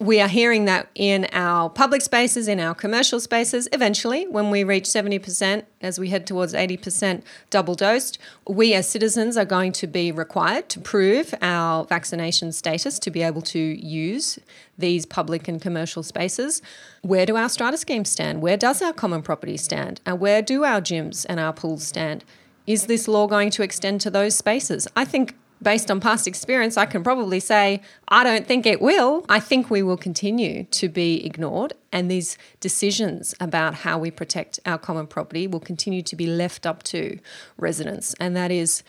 we 0.00 0.18
are 0.18 0.28
hearing 0.28 0.64
that 0.64 0.88
in 0.94 1.26
our 1.34 1.68
public 1.68 2.00
spaces, 2.00 2.48
in 2.48 2.58
our 2.58 2.74
commercial 2.74 3.20
spaces, 3.20 3.68
eventually, 3.70 4.26
when 4.26 4.48
we 4.48 4.64
reach 4.64 4.84
70%, 4.84 5.64
as 5.82 6.00
we 6.00 6.08
head 6.08 6.26
towards 6.26 6.54
80% 6.54 7.22
double 7.50 7.74
dosed, 7.74 8.18
we 8.48 8.72
as 8.72 8.88
citizens 8.88 9.36
are 9.36 9.44
going 9.44 9.72
to 9.72 9.86
be 9.86 10.10
required 10.10 10.70
to 10.70 10.80
prove 10.80 11.34
our 11.42 11.84
vaccination 11.84 12.50
status 12.50 12.98
to 12.98 13.10
be 13.10 13.20
able 13.22 13.42
to 13.42 13.58
use 13.58 14.38
these 14.78 15.04
public 15.04 15.46
and 15.48 15.60
commercial 15.60 16.02
spaces. 16.02 16.62
Where 17.02 17.26
do 17.26 17.36
our 17.36 17.50
strata 17.50 17.76
schemes 17.76 18.08
stand? 18.08 18.40
Where 18.40 18.56
does 18.56 18.80
our 18.80 18.94
common 18.94 19.20
property 19.20 19.58
stand? 19.58 20.00
And 20.06 20.18
where 20.18 20.40
do 20.40 20.64
our 20.64 20.80
gyms 20.80 21.26
and 21.28 21.38
our 21.38 21.52
pools 21.52 21.86
stand? 21.86 22.24
Is 22.66 22.86
this 22.86 23.06
law 23.06 23.26
going 23.26 23.50
to 23.50 23.62
extend 23.62 24.00
to 24.00 24.10
those 24.10 24.34
spaces? 24.34 24.88
I 24.96 25.04
think 25.04 25.34
based 25.62 25.90
on 25.90 26.00
past 26.00 26.26
experience, 26.26 26.76
I 26.76 26.86
can 26.86 27.02
probably 27.02 27.40
say, 27.40 27.82
I 28.08 28.24
don't 28.24 28.46
think 28.46 28.66
it 28.66 28.80
will. 28.80 29.24
I 29.28 29.40
think 29.40 29.70
we 29.70 29.82
will 29.82 29.96
continue 29.96 30.64
to 30.64 30.88
be 30.88 31.24
ignored, 31.24 31.74
and 31.92 32.10
these 32.10 32.38
decisions 32.60 33.34
about 33.40 33.74
how 33.74 33.98
we 33.98 34.10
protect 34.10 34.58
our 34.64 34.78
common 34.78 35.06
property 35.06 35.46
will 35.46 35.60
continue 35.60 36.02
to 36.02 36.16
be 36.16 36.26
left 36.26 36.66
up 36.66 36.82
to 36.84 37.18
residents. 37.56 38.14
And 38.20 38.34
that 38.36 38.50
is 38.50 38.82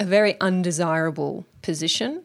a 0.00 0.04
very 0.04 0.38
undesirable 0.40 1.46
position. 1.62 2.22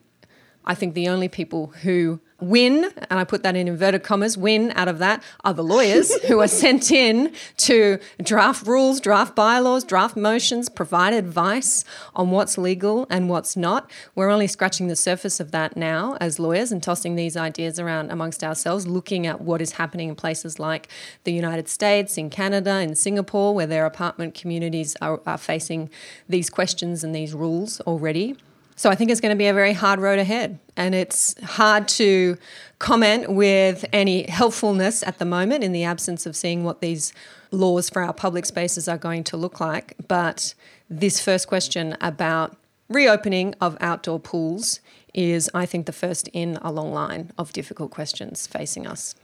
I 0.66 0.76
think 0.76 0.94
the 0.94 1.10
only 1.10 1.28
people 1.28 1.68
who 1.84 2.20
win, 2.44 2.92
and 3.10 3.20
I 3.20 3.24
put 3.24 3.44
that 3.44 3.56
in 3.56 3.68
inverted 3.68 4.04
commas, 4.04 4.38
win 4.38 4.72
out 4.76 4.88
of 4.88 5.00
that 5.00 5.24
are 5.44 5.54
the 5.54 5.64
lawyers 5.64 6.14
who 6.28 6.40
are 6.40 6.48
sent 6.48 6.92
in 6.92 7.34
to 7.58 8.00
draft 8.22 8.68
rules, 8.68 9.00
draft 9.00 9.36
bylaws, 9.36 9.84
draft 9.84 10.16
motions, 10.16 10.70
provide 10.70 11.14
advice 11.14 11.84
on 12.16 12.32
what's 12.32 12.58
legal 12.58 13.08
and 13.10 13.30
what's 13.30 13.56
not. 13.56 13.90
We're 14.16 14.30
only 14.30 14.48
scratching 14.48 14.88
the 14.88 14.96
surface 14.96 15.40
of 15.40 15.52
that 15.52 15.76
now 15.76 16.18
as 16.20 16.40
lawyers 16.40 16.72
and 16.72 16.82
tossing 16.82 17.16
these 17.16 17.38
ideas 17.38 17.80
around 17.80 18.12
amongst 18.12 18.44
ourselves, 18.44 18.88
looking 18.88 19.26
at 19.26 19.42
what 19.42 19.62
is 19.62 19.74
happening 19.74 20.10
in 20.10 20.16
places 20.16 20.60
like 20.60 20.88
the 21.24 21.34
United 21.34 21.68
States, 21.68 22.18
in 22.18 22.30
Canada, 22.30 22.80
in 22.80 22.96
Singapore, 22.96 23.54
where 23.54 23.68
their 23.68 23.86
apartment 23.86 24.34
communities 24.34 24.96
are, 25.02 25.22
are 25.26 25.38
facing 25.38 25.90
these 26.28 26.50
questions 26.50 27.04
and 27.04 27.16
these 27.16 27.34
rules 27.34 27.80
already. 27.82 28.36
So 28.76 28.90
I 28.90 28.96
think 28.96 29.12
it's 29.12 29.22
going 29.22 29.36
to 29.36 29.38
be 29.38 29.48
a 29.48 29.54
very 29.54 29.74
hard 29.74 30.00
road 30.00 30.20
ahead. 30.20 30.60
And 30.76 30.96
it's 30.96 31.40
hard 31.44 31.88
to 31.90 32.38
comment 32.80 33.32
with 33.32 33.86
any 33.94 34.24
helpfulness 34.24 35.04
at 35.04 35.20
the 35.20 35.26
moment 35.26 35.64
in 35.64 35.72
the 35.72 35.84
absence 35.84 36.26
of 36.26 36.36
seeing 36.36 36.64
what 36.64 36.82
these 36.82 37.14
laws 37.52 37.90
for 37.90 38.02
our 38.02 38.14
public 38.14 38.46
spaces 38.46 38.88
are 38.88 38.98
going 38.98 39.24
to 39.26 39.38
look 39.38 39.60
like. 39.60 39.96
But 40.08 40.54
this 40.90 41.20
first 41.20 41.48
question 41.48 41.96
about 42.02 42.58
reopening 42.90 43.56
of 43.62 43.78
outdoor 43.80 44.20
pools 44.20 44.80
is, 45.14 45.50
I 45.54 45.66
think, 45.66 45.86
the 45.86 45.94
first 45.94 46.28
in 46.34 46.58
a 46.62 46.72
long 46.72 46.92
line 46.92 47.32
of 47.38 47.54
difficult 47.54 47.92
questions 47.92 48.48
facing 48.48 48.88
us. 48.88 49.16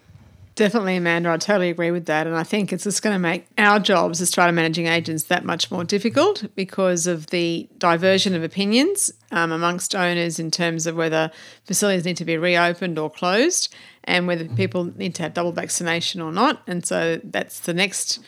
Definitely, 0.59 0.97
Amanda. 0.97 1.31
I 1.31 1.37
totally 1.37 1.69
agree 1.69 1.89
with 1.89 2.07
that. 2.07 2.27
And 2.27 2.35
I 2.35 2.43
think 2.43 2.73
it's 2.73 2.83
just 2.83 3.01
going 3.01 3.15
to 3.15 3.19
make 3.19 3.47
our 3.57 3.79
jobs 3.79 4.19
as 4.19 4.27
strata 4.27 4.51
managing 4.51 4.87
agents 4.87 5.23
that 5.23 5.45
much 5.45 5.71
more 5.71 5.85
difficult 5.85 6.53
because 6.53 7.07
of 7.07 7.27
the 7.27 7.69
diversion 7.77 8.35
of 8.35 8.43
opinions 8.43 9.09
um, 9.31 9.53
amongst 9.53 9.95
owners 9.95 10.37
in 10.37 10.51
terms 10.51 10.85
of 10.85 10.97
whether 10.97 11.31
facilities 11.63 12.03
need 12.03 12.17
to 12.17 12.25
be 12.25 12.35
reopened 12.35 12.99
or 12.99 13.09
closed 13.09 13.73
and 14.03 14.27
whether 14.27 14.49
people 14.49 14.83
need 14.97 15.15
to 15.15 15.23
have 15.23 15.33
double 15.33 15.53
vaccination 15.53 16.19
or 16.19 16.33
not. 16.33 16.61
And 16.67 16.85
so 16.85 17.21
that's 17.23 17.61
the 17.61 17.73
next 17.73 18.19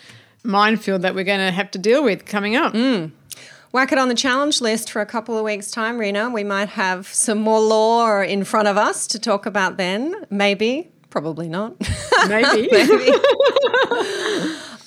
minefield 0.42 1.02
that 1.02 1.14
we're 1.14 1.26
going 1.26 1.46
to 1.46 1.52
have 1.52 1.70
to 1.72 1.78
deal 1.78 2.02
with 2.02 2.26
coming 2.26 2.56
up. 2.56 2.72
Mm. 2.72 3.12
Whack 3.74 3.92
it 3.92 3.98
on 3.98 4.08
the 4.08 4.16
challenge 4.16 4.62
list 4.62 4.90
for 4.90 5.02
a 5.02 5.06
couple 5.06 5.38
of 5.38 5.44
weeks' 5.44 5.70
time, 5.70 5.98
Rena. 5.98 6.30
We 6.30 6.46
might 6.46 6.70
have 6.70 7.08
some 7.08 7.40
more 7.40 7.60
law 7.60 8.22
in 8.22 8.46
front 8.46 8.70
of 8.70 8.78
us 8.78 9.06
to 9.08 9.20
talk 9.20 9.46
about 9.46 9.76
then, 9.76 10.16
maybe. 10.30 10.94
Probably 11.12 11.48
not. 11.50 11.76
Maybe. 12.28 12.68
Maybe. 12.72 13.12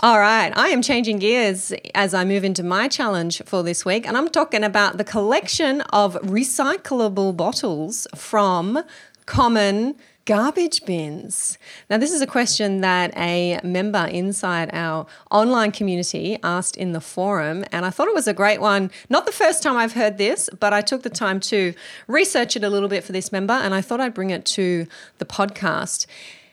All 0.00 0.19
right, 0.19 0.52
I 0.57 0.69
am 0.69 0.83
changing 0.83 1.19
gears 1.19 1.73
as 1.95 2.12
I 2.12 2.25
move 2.25 2.45
into 2.45 2.62
my 2.62 2.88
challenge 2.88 3.43
for 3.45 3.62
this 3.62 3.85
week, 3.85 4.07
and 4.07 4.16
I'm 4.16 4.28
talking 4.28 4.64
about 4.64 4.99
the 4.99 5.04
collection 5.04 5.83
of 5.93 6.14
recyclable 6.23 7.37
bottles 7.37 8.07
from 8.14 8.83
common 9.26 9.95
Garbage 10.26 10.87
bins. 10.87 11.59
Now, 11.90 11.99
this 11.99 12.11
is 12.11 12.23
a 12.23 12.26
question 12.26 12.81
that 12.81 13.14
a 13.14 13.61
member 13.62 14.07
inside 14.07 14.71
our 14.73 15.07
online 15.31 15.71
community 15.71 16.38
asked 16.43 16.78
in 16.78 16.93
the 16.93 17.00
forum, 17.00 17.62
and 17.71 17.85
I 17.85 17.90
thought 17.90 18.09
it 18.09 18.14
was 18.14 18.26
a 18.26 18.33
great 18.33 18.59
one. 18.59 18.90
Not 19.11 19.26
the 19.26 19.33
first 19.33 19.62
time 19.62 19.76
I've 19.76 19.93
heard 19.93 20.16
this, 20.16 20.49
but 20.59 20.73
I 20.73 20.81
took 20.81 21.02
the 21.02 21.11
time 21.11 21.40
to 21.40 21.75
research 22.07 22.57
it 22.57 22.64
a 22.64 22.71
little 22.71 22.88
bit 22.88 23.04
for 23.04 23.12
this 23.12 23.33
member, 23.33 23.52
and 23.52 23.75
I 23.75 23.83
thought 23.83 24.00
I'd 24.00 24.14
bring 24.14 24.31
it 24.31 24.47
to 24.47 24.87
the 25.19 25.26
podcast. 25.26 26.07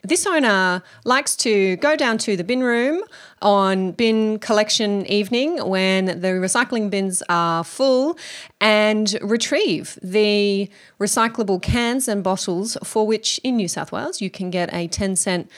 This 0.03 0.25
owner 0.25 0.81
likes 1.05 1.35
to 1.37 1.75
go 1.77 1.95
down 1.95 2.17
to 2.19 2.35
the 2.35 2.43
bin 2.43 2.63
room 2.63 3.03
on 3.41 3.91
bin 3.91 4.39
collection 4.39 5.05
evening 5.05 5.63
when 5.67 6.05
the 6.05 6.39
recycling 6.39 6.89
bins 6.89 7.21
are 7.29 7.63
full 7.63 8.17
and 8.59 9.15
retrieve 9.21 9.99
the 10.01 10.69
recyclable 10.99 11.61
cans 11.61 12.07
and 12.07 12.23
bottles 12.23 12.77
for 12.83 13.05
which 13.05 13.39
in 13.43 13.57
New 13.57 13.67
South 13.67 13.91
Wales 13.91 14.21
you 14.21 14.31
can 14.31 14.49
get 14.49 14.73
a 14.73 14.87
10 14.87 15.15
cent 15.15 15.51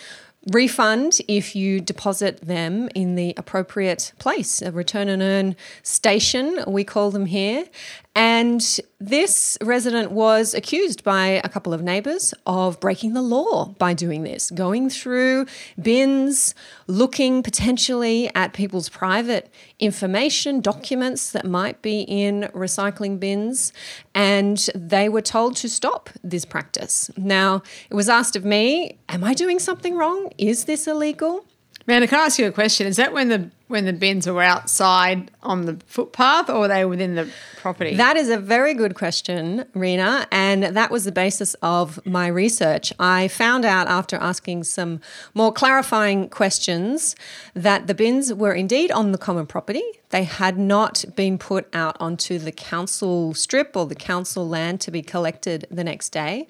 refund 0.52 1.20
if 1.30 1.56
you 1.56 1.80
deposit 1.80 2.42
them 2.42 2.90
in 2.94 3.16
the 3.16 3.34
appropriate 3.38 4.12
place, 4.20 4.62
a 4.62 4.72
return 4.72 5.08
and 5.08 5.22
earn 5.22 5.56
station, 5.84 6.60
we 6.68 6.84
call 6.84 7.12
them 7.12 7.28
here. 7.28 7.66
And 8.16 8.80
this 9.00 9.58
resident 9.62 10.12
was 10.12 10.54
accused 10.54 11.04
by 11.04 11.42
a 11.44 11.50
couple 11.50 11.74
of 11.74 11.82
neighbours 11.82 12.34
of 12.46 12.80
breaking 12.80 13.14
the 13.14 13.24
law 13.24 13.74
by 13.80 13.96
doing 13.96 14.24
this, 14.24 14.52
going 14.52 14.92
through 14.92 15.48
bins, 15.82 16.54
looking 16.86 17.42
potentially 17.42 18.30
at 18.36 18.54
people's 18.54 18.88
private 18.88 19.52
information, 19.80 20.62
documents 20.62 21.32
that 21.32 21.46
might 21.46 21.82
be 21.82 22.02
in 22.02 22.52
recycling 22.54 23.20
bins, 23.20 23.74
and 24.14 24.70
they 24.76 25.10
were 25.10 25.22
told 25.22 25.56
to 25.58 25.68
stop 25.68 26.12
this 26.24 26.46
practice. 26.46 27.10
Now, 27.18 27.64
it 27.90 27.96
was 27.96 28.10
asked 28.10 28.36
of 28.36 28.46
me, 28.46 29.00
Am 29.10 29.24
I 29.24 29.34
doing 29.34 29.58
something 29.58 29.96
wrong? 29.96 30.32
Is 30.38 30.66
this 30.66 30.88
illegal? 30.88 31.46
Man, 31.86 32.08
can 32.08 32.20
I 32.20 32.26
ask 32.26 32.40
you 32.40 32.48
a 32.48 32.52
question? 32.52 32.88
Is 32.88 32.96
that 32.96 33.12
when 33.12 33.28
the 33.28 33.50
when 33.68 33.86
the 33.86 33.94
bins 33.94 34.28
were 34.28 34.44
outside 34.44 35.32
on 35.42 35.66
the 35.66 35.80
footpath 35.88 36.50
or 36.50 36.60
were 36.60 36.68
they 36.68 36.86
within 36.86 37.16
the 37.16 37.30
property? 37.58 37.96
That 37.96 38.18
is 38.18 38.30
a 38.30 38.38
very 38.38 38.74
good 38.74 38.94
question, 38.94 39.66
Rena, 39.74 40.28
and 40.32 40.64
that 40.64 40.92
was 40.92 41.06
the 41.06 41.12
basis 41.12 41.54
of 41.56 42.06
my 42.06 42.28
research. 42.28 42.94
I 43.00 43.30
found 43.30 43.66
out 43.66 43.88
after 43.88 44.18
asking 44.18 44.66
some 44.66 45.00
more 45.34 45.52
clarifying 45.52 46.30
questions 46.30 47.16
that 47.54 47.88
the 47.88 47.94
bins 47.94 48.34
were 48.34 48.54
indeed 48.54 48.92
on 48.92 49.12
the 49.12 49.18
common 49.18 49.46
property. 49.46 49.84
They 50.10 50.26
had 50.26 50.60
not 50.60 51.06
been 51.16 51.40
put 51.40 51.68
out 51.74 51.98
onto 52.00 52.38
the 52.38 52.52
council 52.52 53.34
strip 53.34 53.76
or 53.76 53.88
the 53.88 53.96
council 53.96 54.48
land 54.48 54.80
to 54.82 54.92
be 54.92 55.02
collected 55.02 55.66
the 55.72 55.84
next 55.84 56.10
day. 56.10 56.46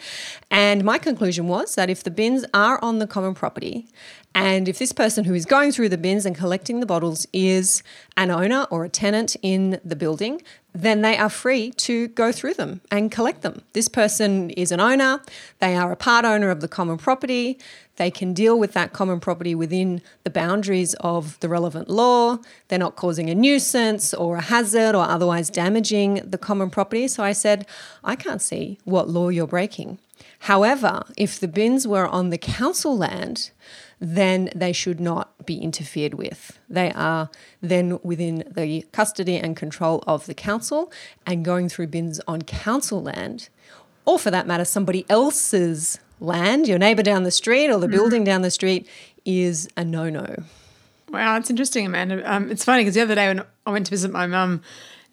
And 0.52 0.84
my 0.84 0.98
conclusion 0.98 1.48
was 1.48 1.76
that 1.76 1.90
if 1.90 2.04
the 2.04 2.12
bins 2.12 2.44
are 2.54 2.84
on 2.84 3.00
the 3.00 3.08
common 3.08 3.34
property 3.34 3.88
and 4.36 4.68
if 4.68 4.80
this 4.80 4.92
person 4.92 5.26
who 5.26 5.34
is 5.34 5.46
going 5.46 5.72
through 5.72 5.90
the 5.90 5.98
bins 5.98 6.26
and 6.26 6.36
collecting 6.36 6.80
the 6.80 6.86
bottles 6.86 7.03
is 7.34 7.84
an 8.18 8.32
owner 8.32 8.66
or 8.72 8.86
a 8.86 8.90
tenant 8.90 9.36
in 9.42 9.80
the 9.84 9.96
building, 9.96 10.42
then 10.74 11.02
they 11.02 11.18
are 11.18 11.30
free 11.30 11.72
to 11.72 12.08
go 12.10 12.32
through 12.32 12.56
them 12.56 12.82
and 12.90 13.12
collect 13.12 13.42
them. 13.42 13.62
This 13.74 13.88
person 13.88 14.50
is 14.52 14.72
an 14.72 14.80
owner, 14.80 15.22
they 15.60 15.76
are 15.76 15.92
a 15.92 15.96
part 15.96 16.26
owner 16.26 16.50
of 16.50 16.62
the 16.62 16.68
common 16.68 16.98
property, 16.98 17.60
they 17.98 18.10
can 18.10 18.34
deal 18.34 18.58
with 18.58 18.74
that 18.74 18.92
common 18.92 19.20
property 19.20 19.54
within 19.54 20.02
the 20.24 20.32
boundaries 20.32 20.96
of 20.96 21.40
the 21.42 21.50
relevant 21.50 21.90
law. 21.90 22.40
They're 22.68 22.80
not 22.80 22.96
causing 22.96 23.30
a 23.30 23.36
nuisance 23.36 24.14
or 24.16 24.38
a 24.38 24.42
hazard 24.42 24.96
or 24.96 25.04
otherwise 25.04 25.52
damaging 25.52 26.16
the 26.26 26.40
common 26.40 26.72
property. 26.72 27.08
So 27.08 27.24
I 27.24 27.34
said, 27.34 27.68
I 28.04 28.16
can't 28.16 28.42
see 28.42 28.80
what 28.84 29.10
law 29.10 29.30
you're 29.30 29.46
breaking. 29.46 30.00
However, 30.40 31.04
if 31.16 31.40
the 31.40 31.48
bins 31.48 31.88
were 31.88 32.08
on 32.08 32.30
the 32.30 32.38
council 32.38 32.98
land, 32.98 33.52
then 34.06 34.50
they 34.54 34.74
should 34.74 35.00
not 35.00 35.46
be 35.46 35.58
interfered 35.60 36.14
with. 36.14 36.60
They 36.70 36.92
are 36.92 37.30
then 37.62 38.00
within 38.04 38.44
the 38.54 38.86
custody 38.92 39.38
and 39.38 39.56
control 39.56 40.04
of 40.06 40.26
the 40.26 40.34
council, 40.34 40.92
and 41.26 41.46
going 41.46 41.70
through 41.70 41.88
bins 41.88 42.20
on 42.28 42.42
council 42.42 43.02
land, 43.02 43.48
or 44.04 44.20
for 44.20 44.30
that 44.30 44.46
matter, 44.46 44.66
somebody 44.66 45.06
else's 45.10 46.00
land, 46.20 46.68
your 46.68 46.78
neighbour 46.78 47.02
down 47.02 47.24
the 47.24 47.32
street 47.32 47.70
or 47.70 47.80
the 47.80 47.88
mm. 47.88 47.92
building 47.92 48.26
down 48.26 48.42
the 48.42 48.52
street, 48.52 48.86
is 49.24 49.70
a 49.78 49.86
no 49.86 50.10
no. 50.10 50.36
Wow, 51.10 51.38
it's 51.38 51.50
interesting, 51.50 51.86
Amanda. 51.86 52.30
Um, 52.30 52.52
it's 52.52 52.66
funny 52.66 52.84
because 52.84 52.96
the 52.96 53.02
other 53.02 53.16
day 53.16 53.28
when 53.28 53.46
I 53.66 53.72
went 53.72 53.86
to 53.86 53.90
visit 53.90 54.12
my 54.12 54.28
mum, 54.28 54.64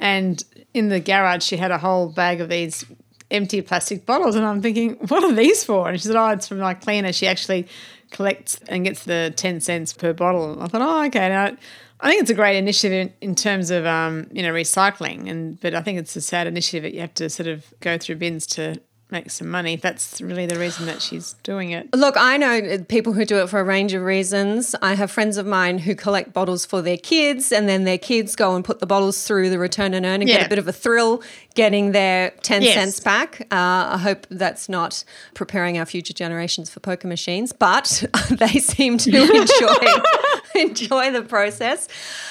and 0.01 0.43
in 0.75 0.89
the 0.89 0.99
garage 0.99 1.45
she 1.45 1.59
had 1.59 1.71
a 1.71 1.79
whole 1.79 2.09
bag 2.09 2.41
of 2.41 2.49
these 2.49 2.85
empty 3.31 3.63
plastic 3.63 4.05
bottles, 4.05 4.35
and 4.35 4.45
I'm 4.45 4.61
thinking, 4.61 4.95
what 5.07 5.23
are 5.23 5.33
these 5.33 5.63
for? 5.63 5.89
And 5.89 6.01
she 6.01 6.09
said, 6.09 6.17
oh, 6.17 6.31
it's 6.31 6.49
from 6.49 6.59
my 6.59 6.75
cleaner. 6.75 7.13
She 7.13 7.29
actually 7.29 7.69
collects 8.11 8.59
and 8.69 8.85
gets 8.85 9.05
the 9.05 9.33
10 9.37 9.61
cents 9.61 9.93
per 9.93 10.13
bottle. 10.13 10.61
I 10.63 10.69
thought, 10.69 10.83
oh, 10.83 11.05
okay. 11.07 11.29
Now, 11.29 11.57
I 12.01 12.09
think 12.09 12.23
it's 12.23 12.31
a 12.31 12.35
great 12.35 12.57
initiative 12.57 12.93
in, 13.21 13.29
in 13.31 13.35
terms 13.35 13.71
of, 13.71 13.87
um, 13.87 14.27
you 14.33 14.43
know, 14.43 14.53
recycling. 14.53 15.29
And 15.31 15.61
But 15.61 15.75
I 15.75 15.83
think 15.83 15.99
it's 15.99 16.17
a 16.17 16.21
sad 16.21 16.47
initiative 16.47 16.83
that 16.85 16.95
you 16.95 17.01
have 17.01 17.15
to 17.15 17.29
sort 17.29 17.49
of 17.49 17.73
go 17.81 17.99
through 17.99 18.17
bins 18.17 18.47
to 18.49 18.81
make 19.13 19.31
some 19.31 19.49
money. 19.49 19.77
That's 19.77 20.21
really 20.21 20.47
the 20.47 20.59
reason 20.59 20.87
that 20.87 21.03
she's 21.03 21.35
doing 21.43 21.71
it. 21.71 21.95
Look, 21.95 22.15
I 22.19 22.37
know 22.37 22.79
people 22.89 23.13
who 23.13 23.25
do 23.25 23.39
it 23.39 23.49
for 23.49 23.61
a 23.61 23.65
range 23.65 23.95
of 23.95 24.03
reasons. 24.03 24.75
I 24.83 24.95
have 24.95 25.11
friends 25.11 25.37
of 25.37 25.47
mine 25.47 25.79
who 25.79 25.95
collect 25.95 26.33
bottles 26.33 26.65
for 26.65 26.83
their 26.83 26.97
kids, 26.97 27.53
and 27.53 27.69
then 27.69 27.85
their 27.85 27.99
kids 27.99 28.37
go 28.37 28.55
and 28.55 28.65
put 28.65 28.81
the 28.81 28.87
bottles 28.87 29.27
through 29.27 29.51
the 29.51 29.59
return 29.59 29.95
and 29.95 30.07
earn 30.07 30.21
and 30.21 30.29
yeah. 30.29 30.39
get 30.39 30.47
a 30.47 30.49
bit 30.49 30.59
of 30.59 30.69
a 30.69 30.73
thrill 30.73 31.23
getting 31.55 31.93
their 31.93 32.31
10 32.43 32.63
yes. 32.63 32.75
cents 32.75 33.01
back. 33.01 33.43
Uh, 33.51 33.95
I 33.95 33.99
hope 33.99 34.27
that's 34.31 34.69
not 34.69 35.05
preparing 35.35 35.79
our 35.79 35.87
future 35.87 36.15
generations 36.15 36.71
for 36.71 36.81
poker 36.81 37.09
machines, 37.09 37.53
but 37.53 38.05
they 38.31 38.59
seem 38.59 38.99
to 38.99 39.11
enjoy 39.11 40.03
enjoy 40.55 41.11
the 41.11 41.23
process. 41.23 41.89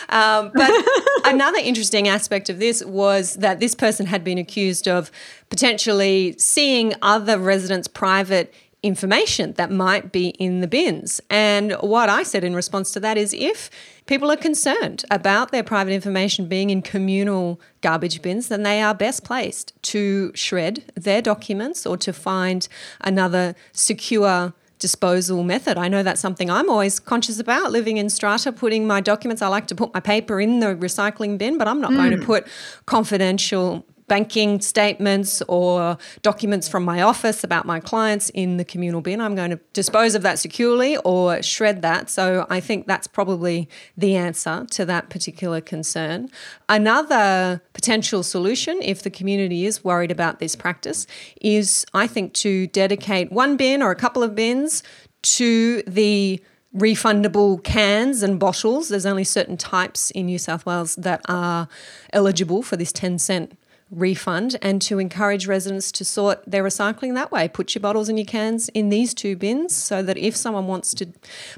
Um, 0.10 0.52
but 0.54 0.72
another 1.26 1.60
interesting 1.60 2.08
aspect 2.08 2.50
of 2.50 2.60
this 2.60 2.84
was 2.84 3.36
that 3.36 3.60
this 3.60 3.76
person 3.76 4.06
had 4.06 4.24
been 4.24 4.38
accused 4.38 4.88
of 4.88 5.12
potentially 5.50 6.36
seeing 6.38 6.94
other 7.02 7.38
residents' 7.38 7.88
private 7.88 8.54
information 8.82 9.54
that 9.54 9.70
might 9.70 10.12
be 10.12 10.30
in 10.30 10.62
the 10.62 10.68
bins. 10.68 11.20
And 11.30 11.74
what 11.82 12.08
I 12.08 12.24
said 12.24 12.44
in 12.44 12.56
response 12.56 12.92
to 12.94 13.00
that 13.02 13.18
is 13.18 13.34
if 13.34 13.70
people 14.06 14.32
are 14.32 14.38
concerned 14.38 15.04
about 15.12 15.52
their 15.52 15.64
private 15.64 15.92
information 15.92 16.48
being 16.48 16.70
in 16.70 16.82
communal 16.82 17.60
garbage 17.82 18.22
bins, 18.22 18.48
then 18.48 18.64
they 18.64 18.82
are 18.82 18.94
best 18.94 19.26
placed 19.26 19.74
to 19.84 20.32
shred 20.34 20.86
their 20.96 21.22
documents 21.22 21.86
or 21.86 21.98
to 21.98 22.14
find 22.14 22.70
another 23.02 23.54
secure 23.74 24.54
disposal 24.80 25.44
method. 25.44 25.78
I 25.78 25.90
know 25.90 26.04
that's 26.04 26.22
something 26.22 26.50
I'm 26.50 26.70
always 26.70 27.00
conscious 27.00 27.40
about 27.40 27.72
living 27.72 27.98
in 27.98 28.10
strata, 28.10 28.52
putting 28.52 28.88
my 28.88 29.02
documents. 29.02 29.42
I 29.42 29.48
like 29.48 29.68
to 29.68 29.76
put 29.76 29.94
my 29.94 30.00
paper 30.00 30.40
in 30.40 30.60
the 30.60 30.68
recycling 30.68 31.38
bin, 31.38 31.58
but 31.58 31.68
I'm 31.68 31.82
not 31.82 31.92
mm. 31.92 31.98
going 31.98 32.20
to 32.20 32.26
put 32.26 32.48
confidential 32.86 33.86
banking 34.10 34.60
statements 34.60 35.42
or 35.48 35.98
documents 36.22 36.68
from 36.68 36.84
my 36.84 37.02
office 37.02 37.46
about 37.46 37.66
my 37.66 37.80
clients 37.80 38.30
in 38.32 38.58
the 38.58 38.66
communal 38.66 39.00
bin. 39.00 39.22
I'm 39.22 39.36
going 39.36 39.52
to 39.52 39.60
dispose 39.72 40.16
of 40.16 40.24
that 40.24 40.40
securely 40.40 40.98
or 40.98 41.42
shred 41.42 41.82
that. 41.84 42.10
So 42.10 42.46
I 42.50 42.60
think 42.60 42.88
that's 42.88 43.08
probably 43.08 43.70
the 43.96 44.18
answer 44.18 44.66
to 44.72 44.86
that 44.86 45.10
particular 45.10 45.62
concern. 45.62 46.30
Another 46.68 47.62
potential 47.72 48.24
solution, 48.24 48.80
if 48.82 49.02
the 49.04 49.10
community 49.10 49.66
is 49.66 49.84
worried 49.84 50.12
about 50.12 50.40
this 50.40 50.56
practice, 50.56 51.08
is 51.40 51.86
I 51.94 52.08
think 52.08 52.34
to 52.34 52.68
dedicate 52.68 53.32
one 53.32 53.56
bin 53.56 53.82
or 53.82 53.92
a 53.92 53.96
couple 53.96 54.24
of 54.24 54.36
bins 54.36 54.84
to 55.22 55.84
the 55.84 56.42
refundable 56.76 57.64
cans 57.64 58.22
and 58.22 58.40
bottles. 58.40 58.90
There's 58.90 59.06
only 59.06 59.24
certain 59.24 59.58
types 59.58 60.12
in 60.12 60.28
New 60.28 60.38
South 60.38 60.66
Wales 60.66 60.96
that 60.96 61.22
are 61.28 61.68
eligible 62.14 62.62
for 62.62 62.78
this 62.78 62.92
10 62.92 63.18
cent 63.18 63.58
refund 63.92 64.58
and 64.62 64.82
to 64.84 65.00
encourage 65.00 65.48
residents 65.48 65.92
to 65.94 66.06
sort 66.06 66.44
their 66.46 66.64
recycling 66.64 67.16
that 67.16 67.32
way. 67.32 67.48
Put 67.48 67.74
your 67.74 67.82
bottles 67.82 68.10
and 68.10 68.18
your 68.18 68.26
cans 68.26 68.70
in 68.70 68.90
these 68.90 69.14
two 69.14 69.36
bins 69.36 69.76
so 69.76 70.02
that 70.04 70.18
if 70.18 70.36
someone 70.36 70.68
wants 70.68 70.94
to 70.96 71.08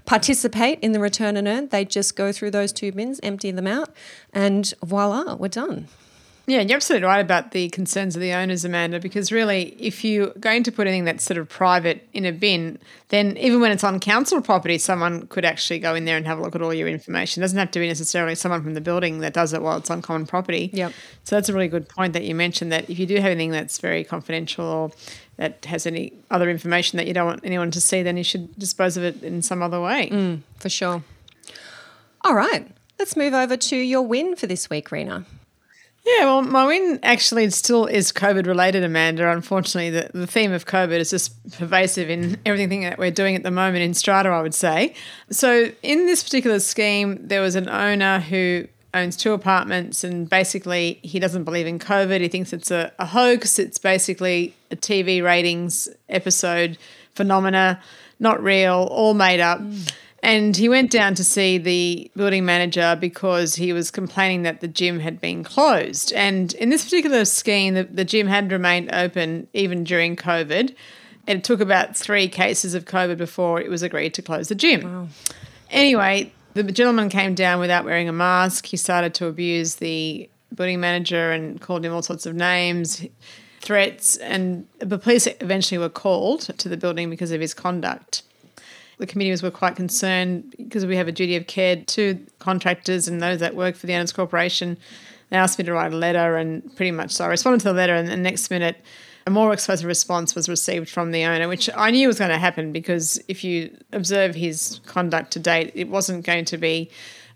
participate 0.05 0.79
in 0.81 0.91
the 0.91 0.99
return 0.99 1.37
and 1.37 1.47
earn, 1.47 1.67
they 1.69 1.85
just 1.85 2.15
go 2.15 2.31
through 2.31 2.51
those 2.51 2.71
two 2.71 2.91
bins, 2.91 3.19
empty 3.21 3.51
them 3.51 3.67
out, 3.67 3.93
and 4.33 4.73
voila, 4.83 5.35
we're 5.35 5.47
done. 5.47 5.87
Yeah, 6.47 6.61
you're 6.61 6.75
absolutely 6.75 7.05
right 7.05 7.19
about 7.19 7.51
the 7.51 7.69
concerns 7.69 8.15
of 8.15 8.21
the 8.21 8.33
owners, 8.33 8.65
Amanda, 8.65 8.99
because 8.99 9.31
really, 9.31 9.75
if 9.79 10.03
you're 10.03 10.31
going 10.39 10.63
to 10.63 10.71
put 10.71 10.87
anything 10.87 11.05
that's 11.05 11.23
sort 11.23 11.37
of 11.37 11.47
private 11.47 12.07
in 12.13 12.25
a 12.25 12.31
bin, 12.31 12.79
then 13.09 13.37
even 13.37 13.61
when 13.61 13.71
it's 13.71 13.83
on 13.83 13.99
council 13.99 14.41
property, 14.41 14.77
someone 14.79 15.27
could 15.27 15.45
actually 15.45 15.77
go 15.79 15.93
in 15.93 16.05
there 16.05 16.17
and 16.17 16.25
have 16.25 16.39
a 16.39 16.41
look 16.41 16.55
at 16.55 16.61
all 16.61 16.73
your 16.73 16.87
information. 16.87 17.41
It 17.41 17.43
doesn't 17.43 17.59
have 17.59 17.71
to 17.71 17.79
be 17.79 17.87
necessarily 17.87 18.33
someone 18.33 18.63
from 18.63 18.73
the 18.73 18.81
building 18.81 19.19
that 19.19 19.33
does 19.33 19.53
it 19.53 19.61
while 19.61 19.77
it's 19.77 19.91
on 19.91 20.01
common 20.01 20.25
property. 20.25 20.71
Yep. 20.73 20.93
So 21.23 21.35
that's 21.35 21.47
a 21.47 21.53
really 21.53 21.67
good 21.67 21.87
point 21.87 22.13
that 22.13 22.23
you 22.23 22.33
mentioned 22.33 22.71
that 22.71 22.89
if 22.89 22.97
you 22.97 23.05
do 23.05 23.15
have 23.15 23.25
anything 23.25 23.51
that's 23.51 23.77
very 23.77 24.03
confidential 24.03 24.65
or 24.65 24.91
that 25.37 25.65
has 25.65 25.85
any 25.85 26.13
other 26.31 26.49
information 26.49 26.97
that 26.97 27.07
you 27.07 27.13
don't 27.13 27.27
want 27.27 27.41
anyone 27.43 27.69
to 27.71 27.81
see, 27.81 28.01
then 28.01 28.17
you 28.17 28.23
should 28.23 28.57
dispose 28.57 28.97
of 28.97 29.03
it 29.03 29.23
in 29.23 29.41
some 29.41 29.61
other 29.61 29.79
way. 29.79 30.09
Mm, 30.09 30.41
for 30.57 30.69
sure. 30.69 31.03
All 32.23 32.33
right, 32.33 32.67
let's 32.99 33.15
move 33.15 33.33
over 33.33 33.57
to 33.57 33.75
your 33.75 34.01
win 34.01 34.35
for 34.35 34.47
this 34.47 34.69
week, 34.69 34.91
Rena. 34.91 35.25
Yeah, 36.03 36.25
well, 36.25 36.41
my 36.41 36.65
win 36.65 36.99
actually 37.03 37.49
still 37.51 37.85
is 37.85 38.11
COVID 38.11 38.47
related, 38.47 38.83
Amanda. 38.83 39.31
Unfortunately, 39.31 39.91
the, 39.91 40.09
the 40.13 40.25
theme 40.25 40.51
of 40.51 40.65
COVID 40.65 40.99
is 40.99 41.11
just 41.11 41.51
pervasive 41.51 42.09
in 42.09 42.37
everything 42.43 42.81
that 42.81 42.97
we're 42.97 43.11
doing 43.11 43.35
at 43.35 43.43
the 43.43 43.51
moment 43.51 43.83
in 43.83 43.93
Strata, 43.93 44.29
I 44.29 44.41
would 44.41 44.55
say. 44.55 44.95
So, 45.29 45.71
in 45.83 46.07
this 46.07 46.23
particular 46.23 46.59
scheme, 46.59 47.19
there 47.21 47.41
was 47.41 47.55
an 47.55 47.69
owner 47.69 48.19
who 48.19 48.67
owns 48.93 49.15
two 49.15 49.33
apartments 49.33 50.03
and 50.03 50.29
basically 50.29 50.99
he 51.03 51.19
doesn't 51.19 51.43
believe 51.43 51.67
in 51.67 51.79
COVID. 51.79 52.19
He 52.19 52.27
thinks 52.27 52.51
it's 52.51 52.71
a, 52.71 52.91
a 52.99 53.05
hoax. 53.05 53.59
It's 53.59 53.77
basically 53.77 54.55
a 54.69 54.75
TV 54.75 55.23
ratings 55.23 55.87
episode 56.09 56.77
phenomena, 57.13 57.79
not 58.19 58.41
real, 58.41 58.87
all 58.91 59.13
made 59.13 59.39
up. 59.39 59.59
Mm. 59.59 59.93
And 60.23 60.55
he 60.55 60.69
went 60.69 60.91
down 60.91 61.15
to 61.15 61.23
see 61.23 61.57
the 61.57 62.11
building 62.15 62.45
manager 62.45 62.95
because 62.99 63.55
he 63.55 63.73
was 63.73 63.89
complaining 63.89 64.43
that 64.43 64.61
the 64.61 64.67
gym 64.67 64.99
had 64.99 65.19
been 65.19 65.43
closed. 65.43 66.13
And 66.13 66.53
in 66.53 66.69
this 66.69 66.83
particular 66.83 67.25
scheme, 67.25 67.73
the, 67.73 67.83
the 67.85 68.05
gym 68.05 68.27
had 68.27 68.51
remained 68.51 68.93
open 68.93 69.47
even 69.53 69.83
during 69.83 70.15
COVID. 70.15 70.75
It 71.27 71.43
took 71.43 71.59
about 71.59 71.97
three 71.97 72.27
cases 72.27 72.75
of 72.75 72.85
COVID 72.85 73.17
before 73.17 73.59
it 73.61 73.69
was 73.69 73.81
agreed 73.81 74.13
to 74.15 74.21
close 74.21 74.47
the 74.47 74.55
gym. 74.55 74.83
Wow. 74.83 75.07
Anyway, 75.71 76.31
the 76.53 76.63
gentleman 76.63 77.09
came 77.09 77.33
down 77.33 77.59
without 77.59 77.83
wearing 77.83 78.07
a 78.07 78.13
mask. 78.13 78.67
He 78.67 78.77
started 78.77 79.15
to 79.15 79.25
abuse 79.25 79.75
the 79.75 80.29
building 80.53 80.79
manager 80.79 81.31
and 81.31 81.59
called 81.59 81.83
him 81.83 81.93
all 81.93 82.01
sorts 82.03 82.27
of 82.27 82.35
names, 82.35 83.05
threats, 83.61 84.17
and 84.17 84.67
the 84.79 84.99
police 84.99 85.27
eventually 85.39 85.77
were 85.77 85.89
called 85.89 86.41
to 86.41 86.69
the 86.69 86.77
building 86.77 87.09
because 87.09 87.31
of 87.31 87.41
his 87.41 87.53
conduct 87.53 88.21
the 89.01 89.07
committees 89.07 89.41
were 89.41 89.49
quite 89.49 89.75
concerned 89.75 90.53
because 90.57 90.85
we 90.85 90.95
have 90.95 91.07
a 91.07 91.11
duty 91.11 91.35
of 91.35 91.47
care 91.47 91.75
to 91.75 92.23
contractors 92.37 93.07
and 93.07 93.19
those 93.19 93.39
that 93.39 93.55
work 93.55 93.75
for 93.75 93.87
the 93.87 93.95
owners 93.95 94.13
corporation. 94.13 94.77
They 95.31 95.37
asked 95.37 95.57
me 95.57 95.65
to 95.65 95.73
write 95.73 95.91
a 95.91 95.97
letter, 95.97 96.37
and 96.37 96.63
pretty 96.75 96.91
much 96.91 97.11
so 97.11 97.25
I 97.25 97.29
responded 97.29 97.61
to 97.61 97.69
the 97.69 97.73
letter, 97.73 97.95
and 97.95 98.07
the 98.07 98.15
next 98.15 98.51
minute, 98.51 98.77
a 99.25 99.31
more 99.31 99.51
explosive 99.53 99.87
response 99.87 100.35
was 100.35 100.47
received 100.47 100.87
from 100.87 101.11
the 101.11 101.23
owner, 101.23 101.47
which 101.47 101.67
I 101.75 101.89
knew 101.89 102.07
was 102.07 102.19
going 102.19 102.29
to 102.29 102.37
happen 102.37 102.71
because 102.71 103.19
if 103.27 103.43
you 103.43 103.75
observe 103.91 104.35
his 104.35 104.79
conduct 104.85 105.31
to 105.31 105.39
date, 105.39 105.71
it 105.73 105.87
wasn't 105.87 106.23
going 106.23 106.45
to 106.45 106.57
be 106.59 106.91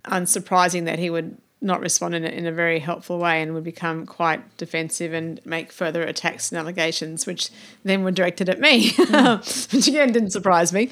unsurprising 0.05 0.85
that 0.85 0.99
he 0.99 1.09
would 1.09 1.35
not 1.61 1.79
respond 1.79 2.13
in 2.13 2.25
a, 2.25 2.27
in 2.27 2.45
a 2.45 2.51
very 2.51 2.79
helpful 2.79 3.17
way 3.17 3.41
and 3.41 3.53
would 3.53 3.63
become 3.63 4.05
quite 4.05 4.57
defensive 4.57 5.13
and 5.13 5.43
make 5.45 5.71
further 5.71 6.03
attacks 6.03 6.51
and 6.51 6.59
allegations, 6.59 7.25
which 7.25 7.49
then 7.83 8.03
were 8.03 8.11
directed 8.11 8.49
at 8.49 8.59
me, 8.59 8.91
mm. 8.91 9.73
which 9.73 9.87
again 9.87 10.11
didn't 10.11 10.31
surprise 10.31 10.71
me. 10.71 10.89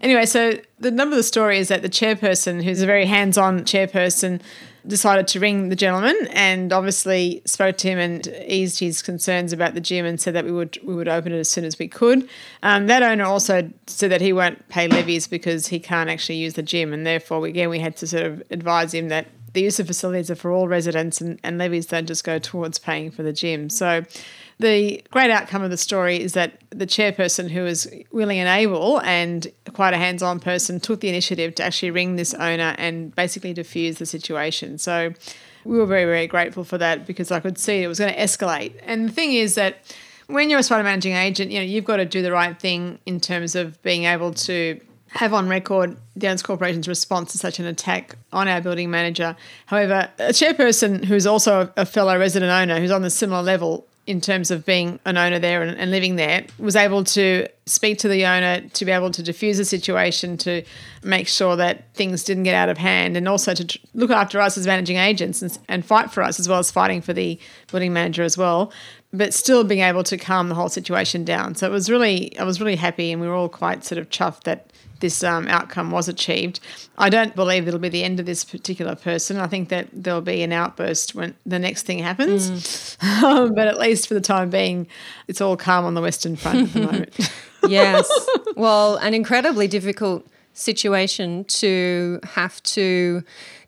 Anyway, 0.00 0.24
so 0.24 0.58
the 0.78 0.90
number 0.90 1.14
of 1.14 1.18
the 1.18 1.24
story 1.24 1.58
is 1.58 1.68
that 1.68 1.82
the 1.82 1.88
chairperson, 1.88 2.62
who's 2.62 2.80
a 2.80 2.86
very 2.86 3.06
hands 3.06 3.36
on 3.36 3.60
chairperson, 3.60 4.40
decided 4.86 5.26
to 5.26 5.40
ring 5.40 5.68
the 5.68 5.76
gentleman 5.76 6.16
and 6.30 6.72
obviously 6.72 7.40
spoke 7.46 7.76
to 7.78 7.88
him 7.88 7.98
and 7.98 8.26
eased 8.46 8.80
his 8.80 9.02
concerns 9.02 9.52
about 9.52 9.74
the 9.74 9.80
gym 9.80 10.04
and 10.04 10.20
said 10.20 10.34
that 10.34 10.44
we 10.44 10.52
would 10.52 10.78
we 10.84 10.94
would 10.94 11.08
open 11.08 11.32
it 11.32 11.38
as 11.38 11.50
soon 11.50 11.64
as 11.64 11.78
we 11.78 11.88
could. 11.88 12.28
Um, 12.62 12.86
that 12.86 13.02
owner 13.02 13.24
also 13.24 13.70
said 13.86 14.10
that 14.10 14.20
he 14.20 14.32
won't 14.32 14.68
pay 14.68 14.86
levies 14.88 15.26
because 15.26 15.68
he 15.68 15.80
can't 15.80 16.10
actually 16.10 16.36
use 16.36 16.54
the 16.54 16.62
gym 16.62 16.92
and 16.92 17.06
therefore 17.06 17.46
again 17.46 17.70
we 17.70 17.78
had 17.78 17.96
to 17.98 18.06
sort 18.06 18.24
of 18.24 18.42
advise 18.50 18.92
him 18.92 19.08
that 19.08 19.26
the 19.54 19.62
use 19.62 19.80
of 19.80 19.86
facilities 19.86 20.30
are 20.30 20.34
for 20.34 20.50
all 20.50 20.68
residents 20.68 21.20
and, 21.20 21.40
and 21.42 21.58
levies 21.58 21.86
don't 21.86 22.06
just 22.06 22.24
go 22.24 22.38
towards 22.38 22.78
paying 22.78 23.10
for 23.10 23.22
the 23.22 23.32
gym. 23.32 23.70
So 23.70 24.04
the 24.58 25.02
great 25.10 25.30
outcome 25.30 25.62
of 25.62 25.70
the 25.70 25.76
story 25.76 26.20
is 26.20 26.34
that 26.34 26.60
the 26.70 26.86
chairperson, 26.86 27.50
who 27.50 27.62
was 27.62 27.88
willing 28.10 28.38
and 28.38 28.48
able 28.48 29.00
and 29.00 29.46
quite 29.72 29.94
a 29.94 29.96
hands 29.96 30.22
on 30.22 30.40
person, 30.40 30.80
took 30.80 31.00
the 31.00 31.08
initiative 31.08 31.54
to 31.56 31.64
actually 31.64 31.92
ring 31.92 32.16
this 32.16 32.34
owner 32.34 32.74
and 32.78 33.14
basically 33.14 33.52
diffuse 33.52 33.98
the 33.98 34.06
situation. 34.06 34.76
So 34.78 35.12
we 35.64 35.78
were 35.78 35.86
very, 35.86 36.04
very 36.04 36.26
grateful 36.26 36.64
for 36.64 36.78
that 36.78 37.06
because 37.06 37.30
I 37.30 37.40
could 37.40 37.56
see 37.56 37.82
it 37.82 37.88
was 37.88 38.00
going 38.00 38.12
to 38.12 38.18
escalate. 38.18 38.74
And 38.82 39.08
the 39.08 39.12
thing 39.12 39.32
is 39.34 39.54
that 39.54 39.78
when 40.26 40.50
you're 40.50 40.60
a 40.60 40.62
strata 40.64 40.82
managing 40.82 41.14
agent, 41.14 41.52
you 41.52 41.58
know, 41.58 41.64
you've 41.64 41.84
got 41.84 41.96
to 41.98 42.04
do 42.04 42.22
the 42.22 42.32
right 42.32 42.58
thing 42.58 42.98
in 43.06 43.20
terms 43.20 43.54
of 43.54 43.80
being 43.82 44.04
able 44.04 44.32
to 44.34 44.80
have 45.14 45.32
on 45.32 45.48
record 45.48 45.96
the 46.16 46.42
Corporation's 46.42 46.88
response 46.88 47.32
to 47.32 47.38
such 47.38 47.58
an 47.58 47.66
attack 47.66 48.16
on 48.32 48.48
our 48.48 48.60
building 48.60 48.90
manager. 48.90 49.36
However, 49.66 50.08
a 50.18 50.30
chairperson 50.30 51.04
who's 51.04 51.26
also 51.26 51.72
a 51.76 51.86
fellow 51.86 52.18
resident 52.18 52.50
owner 52.50 52.80
who's 52.80 52.90
on 52.90 53.02
the 53.02 53.10
similar 53.10 53.42
level 53.42 53.86
in 54.06 54.20
terms 54.20 54.50
of 54.50 54.66
being 54.66 54.98
an 55.06 55.16
owner 55.16 55.38
there 55.38 55.62
and, 55.62 55.78
and, 55.78 55.90
living 55.90 56.16
there 56.16 56.44
was 56.58 56.76
able 56.76 57.02
to 57.04 57.46
speak 57.64 57.96
to 57.98 58.06
the 58.06 58.26
owner 58.26 58.60
to 58.74 58.84
be 58.84 58.92
able 58.92 59.10
to 59.10 59.22
diffuse 59.22 59.56
the 59.56 59.64
situation 59.64 60.36
to 60.36 60.62
make 61.02 61.26
sure 61.26 61.56
that 61.56 61.90
things 61.94 62.22
didn't 62.22 62.42
get 62.42 62.54
out 62.54 62.68
of 62.68 62.76
hand 62.76 63.16
and 63.16 63.26
also 63.26 63.54
to 63.54 63.78
look 63.94 64.10
after 64.10 64.40
us 64.40 64.58
as 64.58 64.66
managing 64.66 64.98
agents 64.98 65.40
and, 65.40 65.58
and 65.68 65.86
fight 65.86 66.10
for 66.10 66.22
us 66.22 66.38
as 66.38 66.46
well 66.46 66.58
as 66.58 66.70
fighting 66.70 67.00
for 67.00 67.14
the 67.14 67.38
building 67.70 67.94
manager 67.94 68.22
as 68.22 68.36
well 68.36 68.70
but 69.16 69.32
still 69.32 69.64
being 69.64 69.80
able 69.80 70.02
to 70.04 70.16
calm 70.18 70.48
the 70.48 70.54
whole 70.54 70.68
situation 70.68 71.24
down 71.24 71.54
so 71.54 71.66
it 71.66 71.70
was 71.70 71.88
really 71.88 72.36
i 72.38 72.44
was 72.44 72.60
really 72.60 72.76
happy 72.76 73.12
and 73.12 73.20
we 73.20 73.28
were 73.28 73.34
all 73.34 73.48
quite 73.48 73.84
sort 73.84 73.98
of 73.98 74.08
chuffed 74.10 74.42
that 74.42 74.70
this 75.04 75.22
um, 75.22 75.46
outcome 75.48 75.90
was 75.90 76.08
achieved. 76.08 76.60
I 76.96 77.10
don't 77.10 77.34
believe 77.34 77.68
it'll 77.68 77.78
be 77.78 77.90
the 77.90 78.04
end 78.04 78.20
of 78.20 78.26
this 78.26 78.42
particular 78.42 78.94
person. 78.94 79.36
I 79.36 79.46
think 79.46 79.68
that 79.68 79.88
there'll 79.92 80.22
be 80.22 80.42
an 80.42 80.50
outburst 80.50 81.14
when 81.14 81.34
the 81.44 81.58
next 81.58 81.82
thing 81.82 81.98
happens. 81.98 82.96
Mm. 83.02 83.54
but 83.54 83.68
at 83.68 83.78
least 83.78 84.08
for 84.08 84.14
the 84.14 84.22
time 84.22 84.48
being, 84.48 84.86
it's 85.28 85.42
all 85.42 85.58
calm 85.58 85.84
on 85.84 85.92
the 85.92 86.00
Western 86.00 86.36
Front 86.36 86.68
at 86.68 86.72
the 86.72 86.80
moment. 86.92 87.30
yes. 87.68 88.10
Well, 88.56 88.96
an 88.98 89.14
incredibly 89.14 89.66
difficult 89.66 90.24
situation 90.52 91.44
to 91.44 92.20
have 92.22 92.62
to 92.62 93.24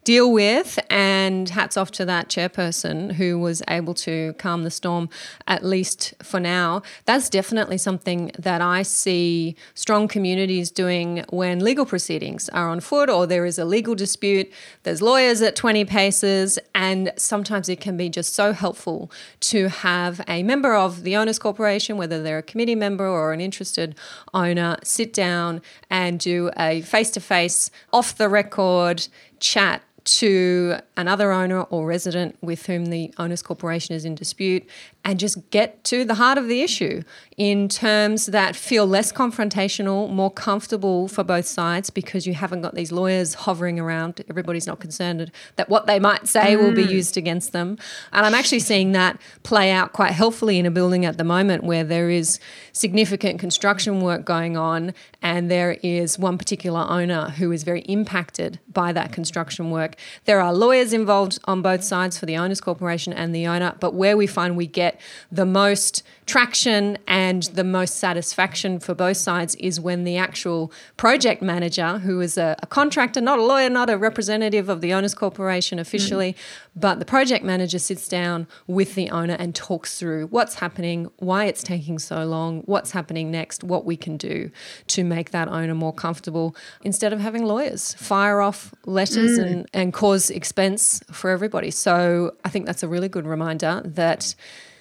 deal 0.07 0.33
with. 0.33 0.79
And 0.89 1.49
hats 1.51 1.77
off 1.77 1.91
to 1.93 2.05
that 2.07 2.29
chairperson 2.29 3.13
who 3.13 3.39
was 3.39 3.63
able 3.69 3.93
to 3.95 4.35
calm 4.39 4.63
the 4.63 4.71
storm, 4.71 5.11
at 5.49 5.65
least 5.65 6.15
for 6.23 6.39
now. 6.39 6.83
That's 7.05 7.29
definitely 7.29 7.77
something 7.77 8.31
that 8.39 8.63
I 8.63 8.83
see 8.83 9.57
strong 9.75 10.07
communities 10.07 10.71
doing 10.71 11.25
when 11.31 11.59
legal 11.59 11.85
proceedings 11.85 12.49
are 12.51 12.69
on 12.69 12.79
foot 12.81 13.11
or 13.11 13.27
there 13.27 13.45
is 13.45 13.59
a 13.59 13.65
legal 13.65 13.97
dispute. 13.97 14.51
There's 14.85 15.03
lawyers 15.03 15.43
at 15.43 15.57
20 15.57 15.85
paces, 15.85 16.59
and 16.75 17.13
sometimes 17.17 17.69
it 17.69 17.81
can 17.81 17.97
be 17.97 18.09
just 18.09 18.33
so 18.33 18.53
helpful 18.53 19.11
to 19.41 19.69
have 19.69 20.21
a 20.29 20.45
member 20.45 20.75
of 20.75 21.03
the 21.03 21.17
Owners 21.17 21.41
Corporation, 21.41 21.97
whether 21.97 22.23
they're 22.23 22.39
a 22.39 22.43
committee 22.45 22.77
member 22.77 23.07
or 23.07 23.33
an 23.33 23.41
interested 23.41 23.97
owner, 24.33 24.77
sit 24.85 25.13
down 25.13 25.61
and 25.91 26.21
do 26.21 26.51
a 26.57 26.83
face 26.83 27.11
to 27.11 27.21
face, 27.21 27.73
off 27.93 28.17
the 28.17 28.29
record 28.29 29.09
chat 29.41 29.83
to 30.07 30.77
another 30.97 31.33
owner 31.33 31.63
or 31.63 31.85
resident 31.85 32.37
with 32.41 32.67
whom 32.67 32.87
the 32.87 33.13
owners 33.19 33.43
corporation 33.43 33.95
is 33.95 34.05
in 34.05 34.15
dispute 34.15 34.65
and 35.05 35.21
just 35.21 35.51
get 35.51 35.83
to 35.85 36.05
the 36.05 36.15
heart 36.15 36.39
of 36.39 36.49
the 36.49 36.63
issue 36.63 37.03
in 37.37 37.69
terms 37.69 38.27
that 38.27 38.57
feel 38.57 38.87
less 38.87 39.13
confrontational, 39.13 40.11
more 40.11 40.31
comfortable 40.31 41.07
for 41.07 41.23
both 41.23 41.47
sides 41.47 41.91
because 41.91 42.27
you 42.27 42.35
haven't 42.35 42.63
got 42.63 42.75
these 42.75 42.91
lawyers 42.91 43.35
hovering 43.35 43.79
around. 43.79 44.23
Everybody's 44.31 44.67
not 44.67 44.81
concerned 44.81 45.31
that 45.57 45.69
what 45.69 45.87
they 45.87 46.01
might 46.01 46.27
say 46.27 46.55
mm. 46.55 46.61
will 46.61 46.73
be 46.73 46.87
mm. 46.87 46.91
used 46.91 47.17
against 47.17 47.53
them. 47.53 47.79
And 48.13 48.25
I'm 48.25 48.35
actually 48.35 48.61
seeing 48.61 48.93
that 48.93 49.21
play 49.43 49.71
out 49.71 49.93
quite 49.93 50.13
helpfully 50.13 50.59
in 50.59 50.67
a 50.67 50.71
building 50.71 51.05
at 51.05 51.19
the 51.19 51.25
moment 51.25 51.65
where 51.65 51.85
there 51.85 52.11
is 52.11 52.39
significant 52.73 53.39
construction 53.39 54.01
work 54.01 54.25
going 54.25 54.57
on 54.57 54.95
and 55.23 55.51
there 55.51 55.79
is 55.83 56.19
one 56.19 56.39
particular 56.39 56.87
owner 56.89 57.31
who 57.31 57.53
is 57.53 57.65
very 57.65 57.83
impacted 57.83 58.61
by 58.73 58.93
that 58.93 59.13
construction 59.13 59.71
work. 59.71 59.96
There 60.25 60.41
are 60.41 60.53
lawyers 60.53 60.93
involved 60.93 61.39
on 61.45 61.63
both 61.63 61.85
sides 61.85 62.19
for 62.19 62.27
the 62.27 62.37
owners 62.37 62.61
corporation 62.61 63.13
and 63.13 63.35
the 63.35 63.47
owner, 63.47 63.75
but 63.81 63.95
where 63.95 64.17
we 64.17 64.27
find 64.27 64.57
we 64.57 64.67
get 64.67 65.01
the 65.31 65.47
most 65.47 66.03
traction 66.27 66.99
and 67.07 67.45
the 67.45 67.65
most 67.65 67.99
satisfaction 67.99 68.81
for 68.81 68.95
both 68.95 69.17
sides 69.17 69.55
is 69.57 69.79
when 69.79 70.05
the 70.05 70.17
actual 70.17 70.73
project 70.97 71.41
manager, 71.41 71.99
who 71.99 72.21
is 72.21 72.37
a, 72.37 72.57
a 72.63 72.67
contractor, 72.67 73.21
not 73.21 73.39
a 73.39 73.43
lawyer, 73.43 73.71
not 73.71 73.89
a 73.89 73.97
representative 73.97 74.69
of 74.69 74.81
the 74.81 74.93
owners 74.93 75.15
corporation 75.15 75.79
officially, 75.79 76.33
mm. 76.33 76.37
but 76.75 76.99
the 76.99 77.05
project 77.05 77.45
manager 77.45 77.79
sits 77.79 78.09
down 78.09 78.47
with 78.67 78.95
the 78.95 79.09
owner 79.11 79.37
and 79.39 79.55
talks 79.55 79.99
through 79.99 80.27
what's 80.27 80.57
happening, 80.57 81.09
why 81.19 81.45
it's 81.45 81.63
taking 81.63 81.99
so 81.99 82.25
long, 82.25 82.63
what's 82.63 82.91
happening 82.91 83.31
next, 83.31 83.63
what 83.63 83.85
we 83.85 83.97
can 83.97 84.17
do 84.17 84.51
to 84.89 85.05
make 85.05 85.31
that 85.31 85.49
owner 85.49 85.75
more 85.75 85.93
comfortable 85.93 86.57
instead 86.83 87.13
of 87.13 87.21
having 87.21 87.45
lawyers 87.45 87.95
fire 87.95 88.41
off 88.41 88.75
letters 88.85 89.39
mm. 89.39 89.47
and, 89.47 89.71
and 89.73 89.86
cause 89.93 90.31
expense 90.31 91.03
for 91.11 91.31
everybody. 91.31 91.71
So 91.71 92.35
I 92.45 92.49
think 92.49 92.67
that's 92.67 92.83
a 92.83 92.89
really 92.89 93.09
good 93.09 93.27
reminder 93.27 93.83
that 93.85 94.35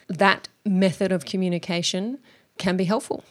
that 0.08 0.48
method 0.66 1.12
of 1.12 1.26
communication 1.26 2.20
can 2.58 2.78
be 2.78 2.86
helpful. 2.86 3.24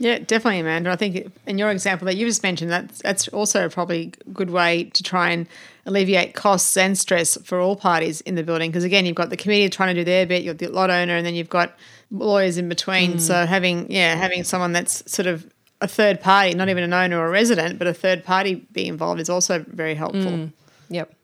Yeah, 0.00 0.18
definitely, 0.18 0.60
Amanda. 0.60 0.90
I 0.90 0.96
think 0.96 1.30
in 1.46 1.58
your 1.58 1.70
example 1.70 2.06
that 2.06 2.16
you 2.16 2.26
just 2.26 2.42
mentioned, 2.42 2.70
that's 2.70 3.02
that's 3.02 3.28
also 3.28 3.66
a 3.66 3.68
probably 3.68 4.14
a 4.26 4.30
good 4.30 4.48
way 4.48 4.84
to 4.84 5.02
try 5.02 5.28
and 5.28 5.46
alleviate 5.84 6.34
costs 6.34 6.74
and 6.78 6.96
stress 6.96 7.36
for 7.44 7.60
all 7.60 7.76
parties 7.76 8.22
in 8.22 8.34
the 8.34 8.42
building. 8.42 8.70
Because 8.70 8.84
again, 8.84 9.04
you've 9.04 9.14
got 9.14 9.28
the 9.28 9.36
committee 9.36 9.68
trying 9.68 9.94
to 9.94 10.00
do 10.00 10.04
their 10.04 10.24
bit, 10.24 10.42
you've 10.42 10.56
got 10.56 10.66
the 10.66 10.72
lot 10.72 10.88
owner, 10.88 11.16
and 11.16 11.26
then 11.26 11.34
you've 11.34 11.50
got 11.50 11.76
lawyers 12.10 12.56
in 12.56 12.66
between. 12.66 13.14
Mm. 13.14 13.20
So 13.20 13.44
having 13.44 13.92
yeah, 13.92 14.14
having 14.14 14.42
someone 14.42 14.72
that's 14.72 15.10
sort 15.10 15.26
of 15.26 15.46
a 15.82 15.88
third 15.88 16.22
party, 16.22 16.54
not 16.54 16.70
even 16.70 16.82
an 16.82 16.94
owner 16.94 17.18
or 17.18 17.26
a 17.26 17.30
resident, 17.30 17.78
but 17.78 17.86
a 17.86 17.92
third 17.92 18.24
party 18.24 18.66
be 18.72 18.86
involved 18.86 19.20
is 19.20 19.28
also 19.28 19.64
very 19.68 19.94
helpful. 19.94 20.22
Mm. 20.22 20.52
Yep. 20.88 21.14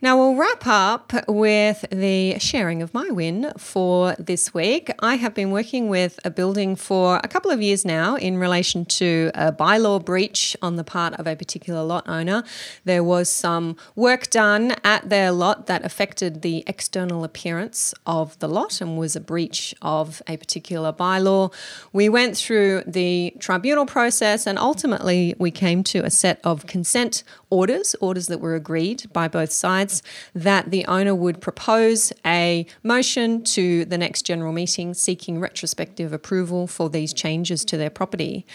Now 0.00 0.16
we'll 0.16 0.36
wrap 0.36 0.64
up 0.64 1.12
with 1.26 1.84
the 1.90 2.38
sharing 2.38 2.82
of 2.82 2.94
my 2.94 3.10
win 3.10 3.52
for 3.58 4.14
this 4.16 4.54
week. 4.54 4.92
I 5.00 5.16
have 5.16 5.34
been 5.34 5.50
working 5.50 5.88
with 5.88 6.20
a 6.24 6.30
building 6.30 6.76
for 6.76 7.16
a 7.24 7.26
couple 7.26 7.50
of 7.50 7.60
years 7.60 7.84
now 7.84 8.14
in 8.14 8.38
relation 8.38 8.84
to 8.84 9.32
a 9.34 9.50
bylaw 9.50 10.04
breach 10.04 10.56
on 10.62 10.76
the 10.76 10.84
part 10.84 11.14
of 11.14 11.26
a 11.26 11.34
particular 11.34 11.82
lot 11.82 12.08
owner. 12.08 12.44
There 12.84 13.02
was 13.02 13.28
some 13.28 13.76
work 13.96 14.30
done 14.30 14.76
at 14.84 15.08
their 15.08 15.32
lot 15.32 15.66
that 15.66 15.84
affected 15.84 16.42
the 16.42 16.62
external 16.68 17.24
appearance 17.24 17.92
of 18.06 18.38
the 18.38 18.48
lot 18.48 18.80
and 18.80 18.98
was 18.98 19.16
a 19.16 19.20
breach 19.20 19.74
of 19.82 20.22
a 20.28 20.36
particular 20.36 20.92
bylaw. 20.92 21.52
We 21.92 22.08
went 22.08 22.36
through 22.36 22.84
the 22.86 23.34
tribunal 23.40 23.86
process 23.86 24.46
and 24.46 24.60
ultimately 24.60 25.34
we 25.38 25.50
came 25.50 25.82
to 25.84 26.04
a 26.04 26.10
set 26.10 26.40
of 26.44 26.66
consent 26.66 27.24
orders, 27.50 27.96
orders 28.00 28.28
that 28.28 28.40
were 28.40 28.54
agreed 28.54 29.12
by 29.12 29.26
both 29.26 29.47
sides 29.52 30.02
that 30.34 30.70
the 30.70 30.84
owner 30.86 31.14
would 31.14 31.40
propose 31.40 32.12
a 32.24 32.66
motion 32.82 33.42
to 33.44 33.84
the 33.84 33.98
next 33.98 34.22
general 34.22 34.52
meeting 34.52 34.94
seeking 34.94 35.40
retrospective 35.40 36.12
approval 36.12 36.66
for 36.66 36.90
these 36.90 37.12
changes 37.12 37.64
to 37.64 37.76
their 37.76 37.90
property. 37.90 38.46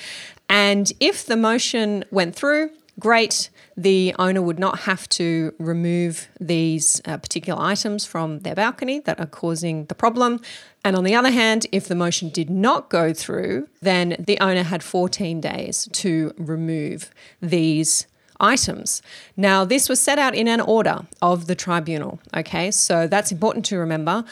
And 0.50 0.92
if 1.00 1.26
the 1.26 1.38
motion 1.38 2.06
went 2.12 2.36
through, 2.36 2.70
great. 3.00 3.50
The 3.76 4.14
owner 4.20 4.42
would 4.42 4.60
not 4.60 4.80
have 4.82 5.10
to 5.10 5.54
remove 5.58 6.28
these 6.40 7.02
uh, 7.06 7.18
particular 7.18 7.60
items 7.62 8.06
from 8.06 8.40
their 8.40 8.56
balcony 8.56 9.00
that 9.02 9.20
are 9.20 9.26
causing 9.26 9.86
the 9.86 9.96
problem. 9.96 10.42
And 10.86 10.96
on 10.96 11.04
the 11.04 11.16
other 11.16 11.32
hand, 11.32 11.66
if 11.72 11.88
the 11.88 11.96
motion 11.96 12.30
did 12.30 12.50
not 12.50 12.90
go 12.90 13.14
through, 13.14 13.68
then 13.82 14.16
the 14.20 14.38
owner 14.40 14.64
had 14.64 14.84
14 14.84 15.42
days 15.42 15.90
to 15.94 16.34
remove 16.38 17.10
these 17.42 18.06
items. 18.40 19.02
Now, 19.38 19.66
this 19.66 19.90
was 19.90 20.02
set 20.02 20.20
out 20.20 20.36
in 20.36 20.48
an 20.48 20.62
order 20.62 21.06
of 21.22 21.48
the 21.48 21.56
tribunal, 21.56 22.20
okay? 22.36 22.72
So 22.72 23.08
that's 23.08 23.32
important 23.32 23.66
to 23.66 23.78
remember 23.78 24.26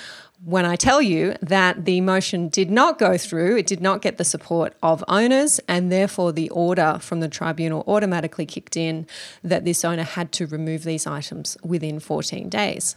when 0.44 0.66
I 0.66 0.76
tell 0.76 1.04
you 1.04 1.36
that 1.42 1.86
the 1.86 2.02
motion 2.02 2.50
did 2.50 2.72
not 2.72 2.98
go 2.98 3.16
through, 3.16 3.58
it 3.58 3.68
did 3.68 3.80
not 3.80 4.02
get 4.02 4.18
the 4.18 4.24
support 4.24 4.74
of 4.82 5.04
owners, 5.08 5.60
and 5.68 5.92
therefore 5.92 6.32
the 6.32 6.50
order 6.50 6.98
from 7.00 7.20
the 7.20 7.28
tribunal 7.28 7.84
automatically 7.88 8.48
kicked 8.48 8.76
in 8.76 9.06
that 9.44 9.66
this 9.66 9.86
owner 9.86 10.02
had 10.02 10.32
to 10.32 10.48
remove 10.48 10.84
these 10.84 11.06
items 11.06 11.58
within 11.64 12.00
14 12.00 12.50
days. 12.50 12.96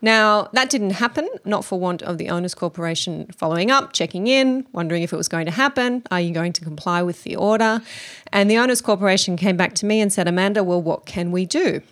Now, 0.00 0.48
that 0.52 0.70
didn't 0.70 0.90
happen, 0.90 1.28
not 1.44 1.64
for 1.64 1.80
want 1.80 2.02
of 2.02 2.18
the 2.18 2.28
Owners 2.28 2.54
Corporation 2.54 3.26
following 3.36 3.72
up, 3.72 3.92
checking 3.92 4.28
in, 4.28 4.64
wondering 4.72 5.02
if 5.02 5.12
it 5.12 5.16
was 5.16 5.28
going 5.28 5.46
to 5.46 5.52
happen. 5.52 6.04
Are 6.12 6.20
you 6.20 6.32
going 6.32 6.52
to 6.52 6.62
comply 6.62 7.02
with 7.02 7.24
the 7.24 7.34
order? 7.34 7.82
And 8.32 8.48
the 8.48 8.58
Owners 8.58 8.80
Corporation 8.80 9.36
came 9.36 9.56
back 9.56 9.74
to 9.76 9.86
me 9.86 10.00
and 10.00 10.12
said, 10.12 10.28
Amanda, 10.28 10.62
well, 10.62 10.80
what 10.80 11.04
can 11.04 11.32
we 11.32 11.46
do? 11.46 11.82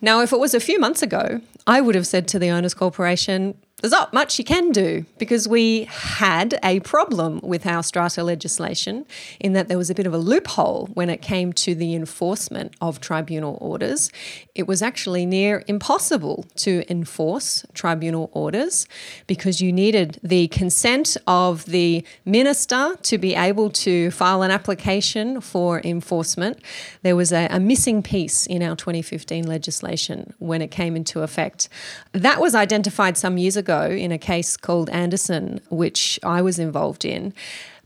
Now, 0.00 0.20
if 0.20 0.32
it 0.32 0.38
was 0.38 0.54
a 0.54 0.60
few 0.60 0.78
months 0.78 1.02
ago, 1.02 1.40
I 1.66 1.80
would 1.80 1.94
have 1.94 2.06
said 2.06 2.26
to 2.28 2.38
the 2.38 2.48
Owners 2.48 2.74
Corporation, 2.74 3.54
there's 3.80 3.92
not 3.92 4.12
much 4.12 4.38
you 4.38 4.44
can 4.44 4.72
do 4.72 5.06
because 5.18 5.48
we 5.48 5.84
had 5.84 6.58
a 6.62 6.80
problem 6.80 7.40
with 7.42 7.66
our 7.66 7.82
strata 7.82 8.22
legislation 8.22 9.06
in 9.38 9.54
that 9.54 9.68
there 9.68 9.78
was 9.78 9.88
a 9.88 9.94
bit 9.94 10.06
of 10.06 10.12
a 10.12 10.18
loophole 10.18 10.86
when 10.92 11.08
it 11.08 11.22
came 11.22 11.52
to 11.52 11.74
the 11.74 11.94
enforcement 11.94 12.74
of 12.80 13.00
tribunal 13.00 13.56
orders. 13.60 14.10
It 14.54 14.66
was 14.66 14.82
actually 14.82 15.24
near 15.24 15.64
impossible 15.66 16.44
to 16.56 16.84
enforce 16.90 17.64
tribunal 17.72 18.30
orders 18.32 18.86
because 19.26 19.62
you 19.62 19.72
needed 19.72 20.20
the 20.22 20.48
consent 20.48 21.16
of 21.26 21.64
the 21.64 22.04
minister 22.24 22.96
to 23.02 23.18
be 23.18 23.34
able 23.34 23.70
to 23.70 24.10
file 24.10 24.42
an 24.42 24.50
application 24.50 25.40
for 25.40 25.80
enforcement. 25.82 26.58
There 27.02 27.16
was 27.16 27.32
a, 27.32 27.46
a 27.50 27.58
missing 27.58 28.02
piece 28.02 28.46
in 28.46 28.62
our 28.62 28.76
2015 28.76 29.46
legislation 29.46 30.34
when 30.38 30.60
it 30.60 30.70
came 30.70 30.96
into 30.96 31.22
effect. 31.22 31.70
That 32.12 32.40
was 32.40 32.54
identified 32.54 33.16
some 33.16 33.38
years 33.38 33.56
ago 33.56 33.69
ago 33.70 33.94
in 33.94 34.10
a 34.12 34.18
case 34.18 34.56
called 34.56 34.90
Anderson, 34.90 35.60
which 35.70 36.18
I 36.24 36.42
was 36.42 36.58
involved 36.58 37.04
in. 37.04 37.32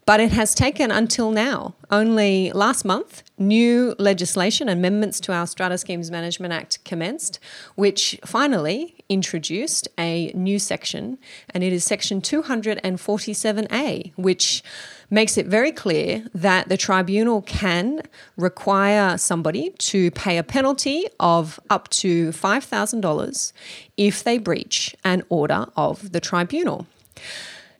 But 0.07 0.21
it 0.21 0.33
has 0.33 0.55
taken 0.55 0.90
until 0.90 1.31
now, 1.31 1.75
only 1.90 2.53
last 2.53 2.85
month, 2.85 3.23
new 3.38 3.95
legislation, 3.99 4.69
amendments 4.69 5.19
to 5.21 5.33
our 5.33 5.47
Strata 5.47 5.79
Schemes 5.79 6.11
Management 6.11 6.53
Act 6.53 6.85
commenced, 6.85 7.38
which 7.75 8.21
finally 8.23 8.97
introduced 9.09 9.88
a 9.99 10.31
new 10.35 10.59
section, 10.59 11.17
and 11.51 11.64
it 11.64 11.73
is 11.73 11.85
section 11.85 12.21
247A, 12.21 14.12
which 14.17 14.62
makes 15.09 15.38
it 15.38 15.47
very 15.47 15.73
clear 15.73 16.27
that 16.35 16.69
the 16.69 16.77
tribunal 16.77 17.40
can 17.40 18.03
require 18.37 19.17
somebody 19.17 19.71
to 19.79 20.11
pay 20.11 20.37
a 20.37 20.43
penalty 20.43 21.07
of 21.19 21.59
up 21.71 21.88
to 21.88 22.29
$5,000 22.29 23.53
if 23.97 24.23
they 24.23 24.37
breach 24.37 24.95
an 25.03 25.23
order 25.31 25.64
of 25.77 26.12
the 26.12 26.21
tribunal. 26.21 26.87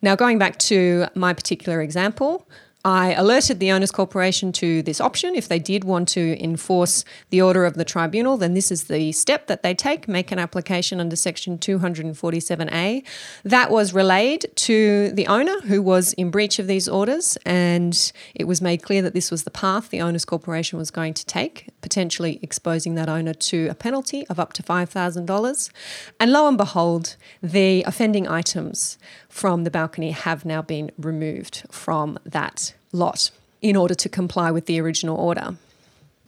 Now, 0.05 0.17
going 0.17 0.39
back 0.39 0.59
to 0.59 1.07
my 1.15 1.33
particular 1.33 1.81
example, 1.81 2.47
I 2.85 3.15
alerted 3.15 3.61
the 3.61 3.73
Owners 3.73 3.91
Corporation 3.91 4.53
to 4.53 4.83
this 4.83 5.01
option. 5.01 5.35
If 5.35 5.49
they 5.49 5.59
did 5.59 5.85
want 5.85 6.07
to 6.09 6.39
enforce 6.39 7.07
the 7.31 7.41
order 7.41 7.65
of 7.65 7.75
the 7.75 7.85
tribunal, 7.87 8.37
then 8.37 8.53
this 8.53 8.71
is 8.71 8.85
the 8.85 9.13
step 9.13 9.47
that 9.47 9.63
they 9.63 9.73
take 9.73 10.07
make 10.07 10.31
an 10.31 10.39
application 10.39 11.01
under 11.01 11.17
Section 11.17 11.57
247A. 11.57 13.03
That 13.45 13.71
was 13.71 13.95
relayed 13.95 14.45
to 14.57 15.11
the 15.13 15.27
owner 15.29 15.59
who 15.63 15.81
was 15.81 16.13
in 16.13 16.31
breach 16.31 16.59
of 16.59 16.67
these 16.67 16.87
orders, 16.87 17.39
and 17.47 18.13
it 18.35 18.45
was 18.45 18.61
made 18.61 18.83
clear 18.83 19.01
that 19.01 19.15
this 19.15 19.31
was 19.31 19.45
the 19.45 19.51
path 19.51 19.89
the 19.89 20.03
Owners 20.03 20.27
Corporation 20.27 20.79
was 20.79 20.91
going 20.91 21.15
to 21.15 21.25
take, 21.25 21.71
potentially 21.81 22.39
exposing 22.43 22.97
that 22.97 23.09
owner 23.09 23.33
to 23.33 23.69
a 23.69 23.75
penalty 23.75 24.27
of 24.27 24.39
up 24.39 24.53
to 24.53 24.63
$5,000. 24.63 25.71
And 26.21 26.33
lo 26.33 26.47
and 26.47 26.59
behold, 26.59 27.17
the 27.43 27.83
offending 27.87 28.29
items 28.29 28.99
from 29.35 29.65
the 29.65 29.71
balcony 29.71 30.13
have 30.13 30.45
now 30.45 30.63
been 30.63 30.93
removed 30.97 31.65
from 31.69 32.17
that 32.25 32.73
lot 32.93 33.33
in 33.61 33.75
order 33.75 33.93
to 33.93 34.09
comply 34.09 34.49
with 34.53 34.67
the 34.67 34.81
original 34.81 35.17
order. 35.17 35.57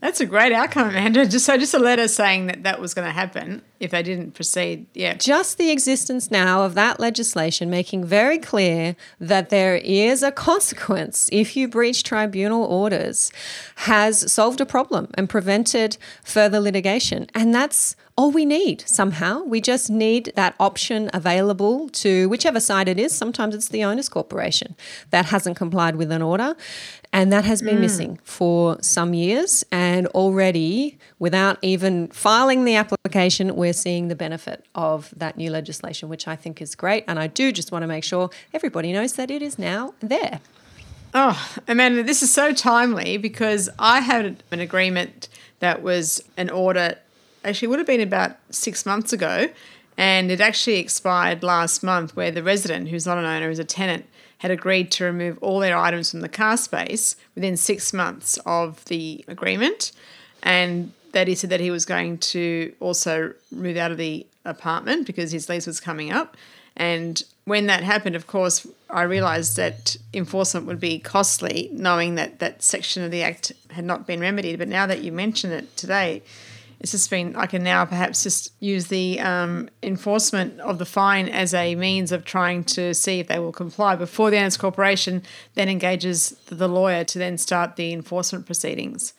That's 0.07 0.21
a 0.21 0.27
great 0.27 0.53
outcome, 0.53 0.91
Amanda. 0.91 1.27
Just 1.27 1.47
so 1.47 1.59
just 1.59 1.75
a 1.75 1.81
letter 1.81 2.07
saying 2.07 2.47
that 2.47 2.63
that 2.63 2.81
was 2.81 2.95
going 2.95 3.09
to 3.09 3.13
happen. 3.13 3.63
if 3.81 3.91
they 3.91 4.03
didn't 4.03 4.33
proceed. 4.33 4.87
Yeah. 4.95 5.15
Just 5.15 5.59
the 5.59 5.71
existence 5.71 6.31
now 6.31 6.63
of 6.63 6.75
that 6.75 6.99
legislation 6.99 7.69
making 7.69 8.05
very 8.05 8.39
clear 8.39 8.97
that 9.21 9.51
there 9.51 9.77
is 9.77 10.23
a 10.23 10.33
consequence 10.33 11.29
if 11.33 11.57
you 11.57 11.69
breach 11.69 12.03
tribunal 12.03 12.65
orders 12.65 13.31
has 13.77 14.31
solved 14.33 14.61
a 14.61 14.67
problem 14.67 15.09
and 15.15 15.29
prevented 15.29 15.99
further 16.25 16.61
litigation. 16.61 17.27
And 17.35 17.55
that's 17.55 17.97
all 18.17 18.31
we 18.31 18.47
need 18.47 18.83
somehow. 18.87 19.43
We 19.43 19.61
just 19.61 19.91
need 19.91 20.33
that 20.37 20.55
option 20.59 21.11
available 21.13 21.91
to 21.91 22.31
whichever 22.31 22.61
side 22.61 22.89
it 22.89 22.99
is. 22.99 23.13
Sometimes 23.13 23.55
it's 23.55 23.69
the 23.69 23.85
owner's 23.85 24.09
corporation 24.09 24.75
that 25.11 25.27
hasn't 25.27 25.57
complied 25.57 25.97
with 25.97 26.11
an 26.11 26.23
order. 26.23 26.57
And 27.17 27.33
that 27.33 27.47
has 27.47 27.63
been 27.63 27.79
mm. 27.79 27.81
missing 27.81 28.19
for 28.25 28.77
some 28.83 29.15
years. 29.15 29.65
And 29.73 30.07
already, 30.09 30.99
without 31.19 31.57
even 31.63 32.09
filing 32.09 32.67
the 32.67 32.75
application, 32.75 33.57
we're 33.57 33.73
seeing 33.73 34.09
the 34.09 34.15
benefit 34.15 34.67
of 34.75 35.15
that 35.17 35.39
new 35.39 35.51
legislation, 35.51 36.11
which 36.11 36.29
I 36.29 36.37
think 36.37 36.61
is 36.61 36.75
great. 36.75 37.05
And 37.09 37.19
I 37.19 37.27
do 37.27 37.53
just 37.53 37.73
want 37.73 37.85
to 37.85 37.87
make 37.87 38.05
sure 38.05 38.29
everybody 38.53 38.93
knows 38.93 39.15
that 39.15 39.31
it 39.31 39.41
is 39.41 39.59
now 39.59 39.95
there. 40.01 40.41
Oh, 41.15 41.43
Amanda, 41.67 42.03
this 42.03 42.23
is 42.23 42.31
so 42.31 42.53
timely 42.53 43.17
because 43.17 43.71
I 43.79 44.01
had 44.01 44.43
an 44.51 44.61
agreement 44.61 45.31
that 45.61 45.83
was 45.83 46.23
an 46.37 46.51
order 46.51 46.99
actually 47.47 47.69
would 47.69 47.79
have 47.79 47.87
been 47.87 48.03
about 48.03 48.37
six 48.51 48.85
months 48.85 49.15
ago, 49.15 49.49
and 49.97 50.31
it 50.31 50.43
actually 50.43 50.77
expired 50.77 51.43
last 51.43 51.83
month, 51.83 52.15
where 52.15 52.31
the 52.31 52.43
resident, 52.43 52.89
who's 52.89 53.07
not 53.07 53.17
an 53.17 53.25
owner, 53.25 53.49
is 53.49 53.59
a 53.59 53.65
tenant, 53.65 54.05
had 54.39 54.51
agreed 54.51 54.91
to 54.93 55.05
remove 55.05 55.39
all 55.43 55.61
their 55.61 55.77
items 55.77 56.11
from 56.11 56.21
the 56.21 56.29
car 56.29 56.57
space 56.57 57.17
within 57.35 57.57
six 57.57 57.93
months 57.93 58.39
of 58.45 58.85
the 58.87 59.25
agreement, 59.29 59.93
and 60.43 60.93
that 61.13 61.29
he 61.29 61.35
said 61.35 61.51
that 61.51 61.61
he 61.61 61.71
was 61.71 61.87
going 61.87 62.19
to 62.19 62.75
also 62.81 63.33
move 63.51 63.77
out 63.77 63.91
of 63.91 63.97
the 63.97 64.27
apartment 64.45 65.07
because 65.07 65.33
his 65.33 65.49
lease 65.49 65.67
was 65.67 65.81
coming 65.81 66.13
up. 66.13 66.37
And 66.77 67.23
when 67.47 67.67
that 67.67 67.83
happened, 67.83 68.17
of 68.17 68.27
course, 68.27 68.67
I 68.91 69.03
realised 69.03 69.57
that 69.57 69.97
enforcement 70.13 70.67
would 70.67 70.79
be 70.79 70.99
costly, 70.99 71.71
knowing 71.73 72.17
that 72.17 72.39
that 72.41 72.63
section 72.63 73.03
of 73.03 73.11
the 73.11 73.23
Act 73.23 73.53
had 73.71 73.85
not 73.85 74.07
been 74.07 74.21
remedied. 74.21 74.59
But 74.59 74.69
now 74.69 74.87
that 74.87 75.03
you 75.03 75.11
mention 75.11 75.53
it 75.53 75.75
today, 75.77 76.23
it's 76.81 76.93
just 76.93 77.11
been 77.11 77.35
I 77.37 77.47
can 77.47 77.63
now 77.63 77.85
perhaps 77.85 78.23
just 78.23 78.53
use 78.61 78.89
the 78.89 79.21
um, 79.21 79.69
enforcement 79.83 80.61
of 80.61 80.79
the 80.79 80.85
fine 80.85 81.29
as 81.29 81.55
a 81.55 81.75
means 81.75 82.13
of 82.13 82.25
trying 82.25 82.65
to 82.65 82.95
see 82.95 83.21
if 83.21 83.29
they 83.29 83.39
will 83.39 83.53
comply 83.53 83.97
before 83.97 84.31
the 84.31 84.39
owner's 84.39 84.57
corporation 84.57 85.23
then 85.55 85.69
engages 85.69 86.31
the 86.47 86.69
lawyer 86.69 87.05
to 87.05 87.19
then 87.19 87.39
start 87.39 87.77
the 87.77 87.93
enforcement 87.93 88.47
proceedings. 88.47 89.15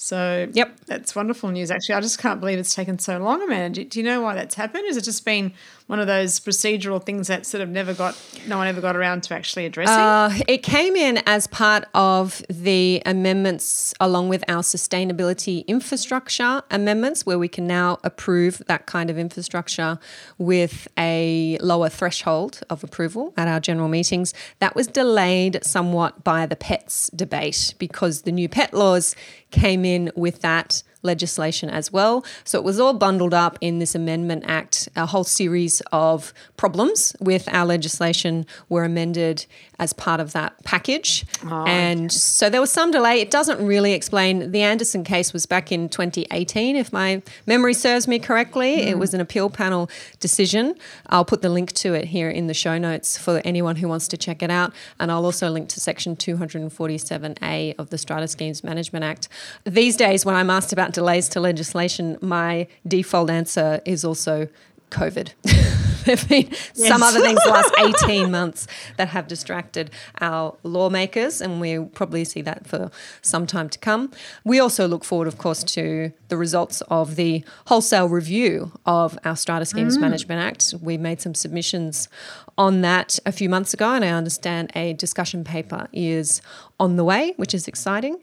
So, 0.00 0.48
yep, 0.52 0.78
that's 0.86 1.16
wonderful 1.16 1.50
news. 1.50 1.72
Actually, 1.72 1.96
I 1.96 2.00
just 2.00 2.20
can't 2.20 2.38
believe 2.38 2.60
it's 2.60 2.72
taken 2.72 3.00
so 3.00 3.18
long, 3.18 3.42
Amanda. 3.42 3.80
Do, 3.80 3.84
do 3.84 3.98
you 3.98 4.04
know 4.04 4.20
why 4.20 4.36
that's 4.36 4.54
happened? 4.54 4.84
Has 4.86 4.96
it 4.96 5.02
just 5.02 5.24
been 5.24 5.52
one 5.88 5.98
of 5.98 6.06
those 6.06 6.38
procedural 6.38 7.02
things 7.04 7.26
that 7.26 7.44
sort 7.44 7.62
of 7.62 7.68
never 7.68 7.92
got, 7.92 8.16
no 8.46 8.58
one 8.58 8.68
ever 8.68 8.80
got 8.80 8.94
around 8.94 9.24
to 9.24 9.34
actually 9.34 9.66
addressing? 9.66 9.96
Uh, 9.96 10.30
it 10.46 10.58
came 10.58 10.94
in 10.94 11.20
as 11.26 11.48
part 11.48 11.84
of 11.94 12.44
the 12.48 13.02
amendments 13.06 13.92
along 13.98 14.28
with 14.28 14.44
our 14.46 14.62
sustainability 14.62 15.66
infrastructure 15.66 16.62
amendments, 16.70 17.26
where 17.26 17.38
we 17.38 17.48
can 17.48 17.66
now 17.66 17.98
approve 18.04 18.62
that 18.68 18.86
kind 18.86 19.10
of 19.10 19.18
infrastructure 19.18 19.98
with 20.38 20.86
a 20.96 21.58
lower 21.60 21.88
threshold 21.88 22.60
of 22.70 22.84
approval 22.84 23.34
at 23.36 23.48
our 23.48 23.58
general 23.58 23.88
meetings. 23.88 24.32
That 24.60 24.76
was 24.76 24.86
delayed 24.86 25.58
somewhat 25.64 26.22
by 26.22 26.46
the 26.46 26.54
pets 26.54 27.10
debate 27.16 27.74
because 27.78 28.22
the 28.22 28.30
new 28.30 28.48
pet 28.48 28.72
laws 28.72 29.16
came 29.50 29.84
in 29.84 30.10
with 30.14 30.40
that 30.40 30.82
legislation 31.02 31.70
as 31.70 31.92
well. 31.92 32.24
So 32.44 32.58
it 32.58 32.64
was 32.64 32.80
all 32.80 32.92
bundled 32.92 33.34
up 33.34 33.56
in 33.60 33.78
this 33.78 33.94
Amendment 33.94 34.44
Act. 34.46 34.88
A 34.96 35.06
whole 35.06 35.24
series 35.24 35.80
of 35.92 36.34
problems 36.56 37.14
with 37.20 37.48
our 37.52 37.64
legislation 37.64 38.46
were 38.68 38.84
amended 38.84 39.46
as 39.78 39.92
part 39.92 40.20
of 40.20 40.32
that 40.32 40.52
package. 40.64 41.24
Oh, 41.44 41.64
and 41.66 42.06
okay. 42.06 42.08
so 42.08 42.50
there 42.50 42.60
was 42.60 42.70
some 42.70 42.90
delay. 42.90 43.20
It 43.20 43.30
doesn't 43.30 43.64
really 43.64 43.92
explain. 43.92 44.50
The 44.50 44.62
Anderson 44.62 45.04
case 45.04 45.32
was 45.32 45.46
back 45.46 45.70
in 45.70 45.88
2018, 45.88 46.76
if 46.76 46.92
my 46.92 47.22
memory 47.46 47.74
serves 47.74 48.08
me 48.08 48.18
correctly. 48.18 48.78
Mm. 48.78 48.86
It 48.88 48.98
was 48.98 49.14
an 49.14 49.20
appeal 49.20 49.50
panel 49.50 49.88
decision. 50.20 50.74
I'll 51.06 51.24
put 51.24 51.42
the 51.42 51.48
link 51.48 51.72
to 51.74 51.94
it 51.94 52.06
here 52.06 52.28
in 52.28 52.48
the 52.48 52.54
show 52.54 52.76
notes 52.78 53.16
for 53.16 53.40
anyone 53.44 53.76
who 53.76 53.88
wants 53.88 54.08
to 54.08 54.16
check 54.16 54.42
it 54.42 54.50
out. 54.50 54.72
And 54.98 55.12
I'll 55.12 55.24
also 55.24 55.48
link 55.48 55.68
to 55.70 55.80
section 55.80 56.16
247A 56.16 57.76
of 57.78 57.90
the 57.90 57.98
Strata 57.98 58.28
Schemes 58.28 58.64
Management 58.64 59.04
Act. 59.04 59.28
These 59.64 59.96
days, 59.96 60.24
when 60.24 60.34
I'm 60.34 60.50
asked 60.50 60.72
about 60.72 60.92
delays 60.92 61.28
to 61.30 61.40
legislation, 61.40 62.18
my 62.20 62.66
default 62.86 63.30
answer 63.30 63.80
is 63.84 64.04
also 64.04 64.48
COVID. 64.90 65.32
there 66.08 66.16
have 66.16 66.28
been 66.28 66.48
yes. 66.74 66.88
some 66.88 67.02
other 67.02 67.20
things 67.20 67.42
the 67.44 67.50
last 67.50 67.74
18 68.04 68.30
months 68.30 68.66
that 68.96 69.08
have 69.08 69.28
distracted 69.28 69.90
our 70.20 70.56
lawmakers, 70.62 71.40
and 71.40 71.60
we'll 71.60 71.86
probably 71.86 72.24
see 72.24 72.40
that 72.42 72.66
for 72.66 72.90
some 73.20 73.46
time 73.46 73.68
to 73.68 73.78
come. 73.78 74.10
We 74.44 74.58
also 74.58 74.88
look 74.88 75.04
forward, 75.04 75.28
of 75.28 75.38
course, 75.38 75.62
to 75.64 76.12
the 76.28 76.36
results 76.36 76.80
of 76.88 77.16
the 77.16 77.44
wholesale 77.66 78.08
review 78.08 78.72
of 78.86 79.18
our 79.24 79.36
Strata 79.36 79.66
Schemes 79.66 79.98
mm. 79.98 80.00
Management 80.00 80.40
Act. 80.40 80.74
We 80.80 80.96
made 80.96 81.20
some 81.20 81.34
submissions 81.34 82.08
on 82.56 82.80
that 82.80 83.18
a 83.26 83.32
few 83.32 83.48
months 83.48 83.74
ago, 83.74 83.92
and 83.92 84.04
I 84.04 84.08
understand 84.08 84.72
a 84.74 84.94
discussion 84.94 85.44
paper 85.44 85.88
is 85.92 86.40
on 86.80 86.96
the 86.96 87.04
way, 87.04 87.34
which 87.36 87.52
is 87.52 87.68
exciting. 87.68 88.22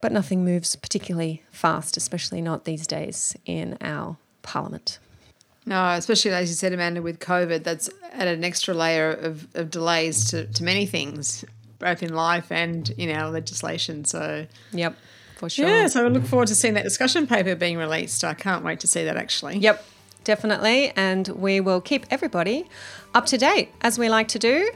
But 0.00 0.12
nothing 0.12 0.44
moves 0.44 0.76
particularly 0.76 1.42
fast, 1.50 1.96
especially 1.96 2.40
not 2.40 2.64
these 2.64 2.86
days 2.86 3.36
in 3.44 3.76
our 3.80 4.16
parliament. 4.42 5.00
No, 5.68 5.90
especially 5.90 6.30
as 6.30 6.48
you 6.48 6.54
said, 6.54 6.72
Amanda, 6.72 7.02
with 7.02 7.20
COVID, 7.20 7.62
that's 7.62 7.90
added 8.12 8.38
an 8.38 8.44
extra 8.44 8.72
layer 8.72 9.10
of, 9.10 9.46
of 9.54 9.70
delays 9.70 10.24
to, 10.30 10.46
to 10.46 10.64
many 10.64 10.86
things, 10.86 11.44
both 11.78 12.02
in 12.02 12.14
life 12.14 12.50
and 12.50 12.88
in 12.96 13.10
our 13.10 13.30
legislation. 13.30 14.06
So, 14.06 14.46
yep, 14.72 14.96
for 15.36 15.50
sure. 15.50 15.68
Yeah, 15.68 15.86
so 15.88 16.06
I 16.06 16.08
look 16.08 16.24
forward 16.24 16.48
to 16.48 16.54
seeing 16.54 16.72
that 16.74 16.84
discussion 16.84 17.26
paper 17.26 17.54
being 17.54 17.76
released. 17.76 18.24
I 18.24 18.32
can't 18.32 18.64
wait 18.64 18.80
to 18.80 18.86
see 18.86 19.04
that 19.04 19.18
actually. 19.18 19.58
Yep, 19.58 19.84
definitely. 20.24 20.90
And 20.96 21.28
we 21.28 21.60
will 21.60 21.82
keep 21.82 22.06
everybody 22.10 22.66
up 23.12 23.26
to 23.26 23.36
date 23.36 23.68
as 23.82 23.98
we 23.98 24.08
like 24.08 24.28
to 24.28 24.38
do. 24.38 24.70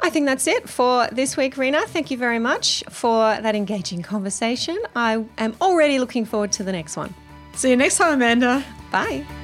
I 0.00 0.08
think 0.08 0.24
that's 0.24 0.46
it 0.46 0.70
for 0.70 1.06
this 1.12 1.36
week, 1.36 1.58
Rena. 1.58 1.86
Thank 1.86 2.10
you 2.10 2.16
very 2.16 2.38
much 2.38 2.82
for 2.88 3.20
that 3.40 3.54
engaging 3.54 4.00
conversation. 4.00 4.78
I 4.96 5.22
am 5.36 5.54
already 5.60 5.98
looking 5.98 6.24
forward 6.24 6.50
to 6.52 6.62
the 6.62 6.72
next 6.72 6.96
one. 6.96 7.14
See 7.52 7.68
you 7.68 7.76
next 7.76 7.98
time, 7.98 8.14
Amanda. 8.14 8.64
Bye. 8.90 9.43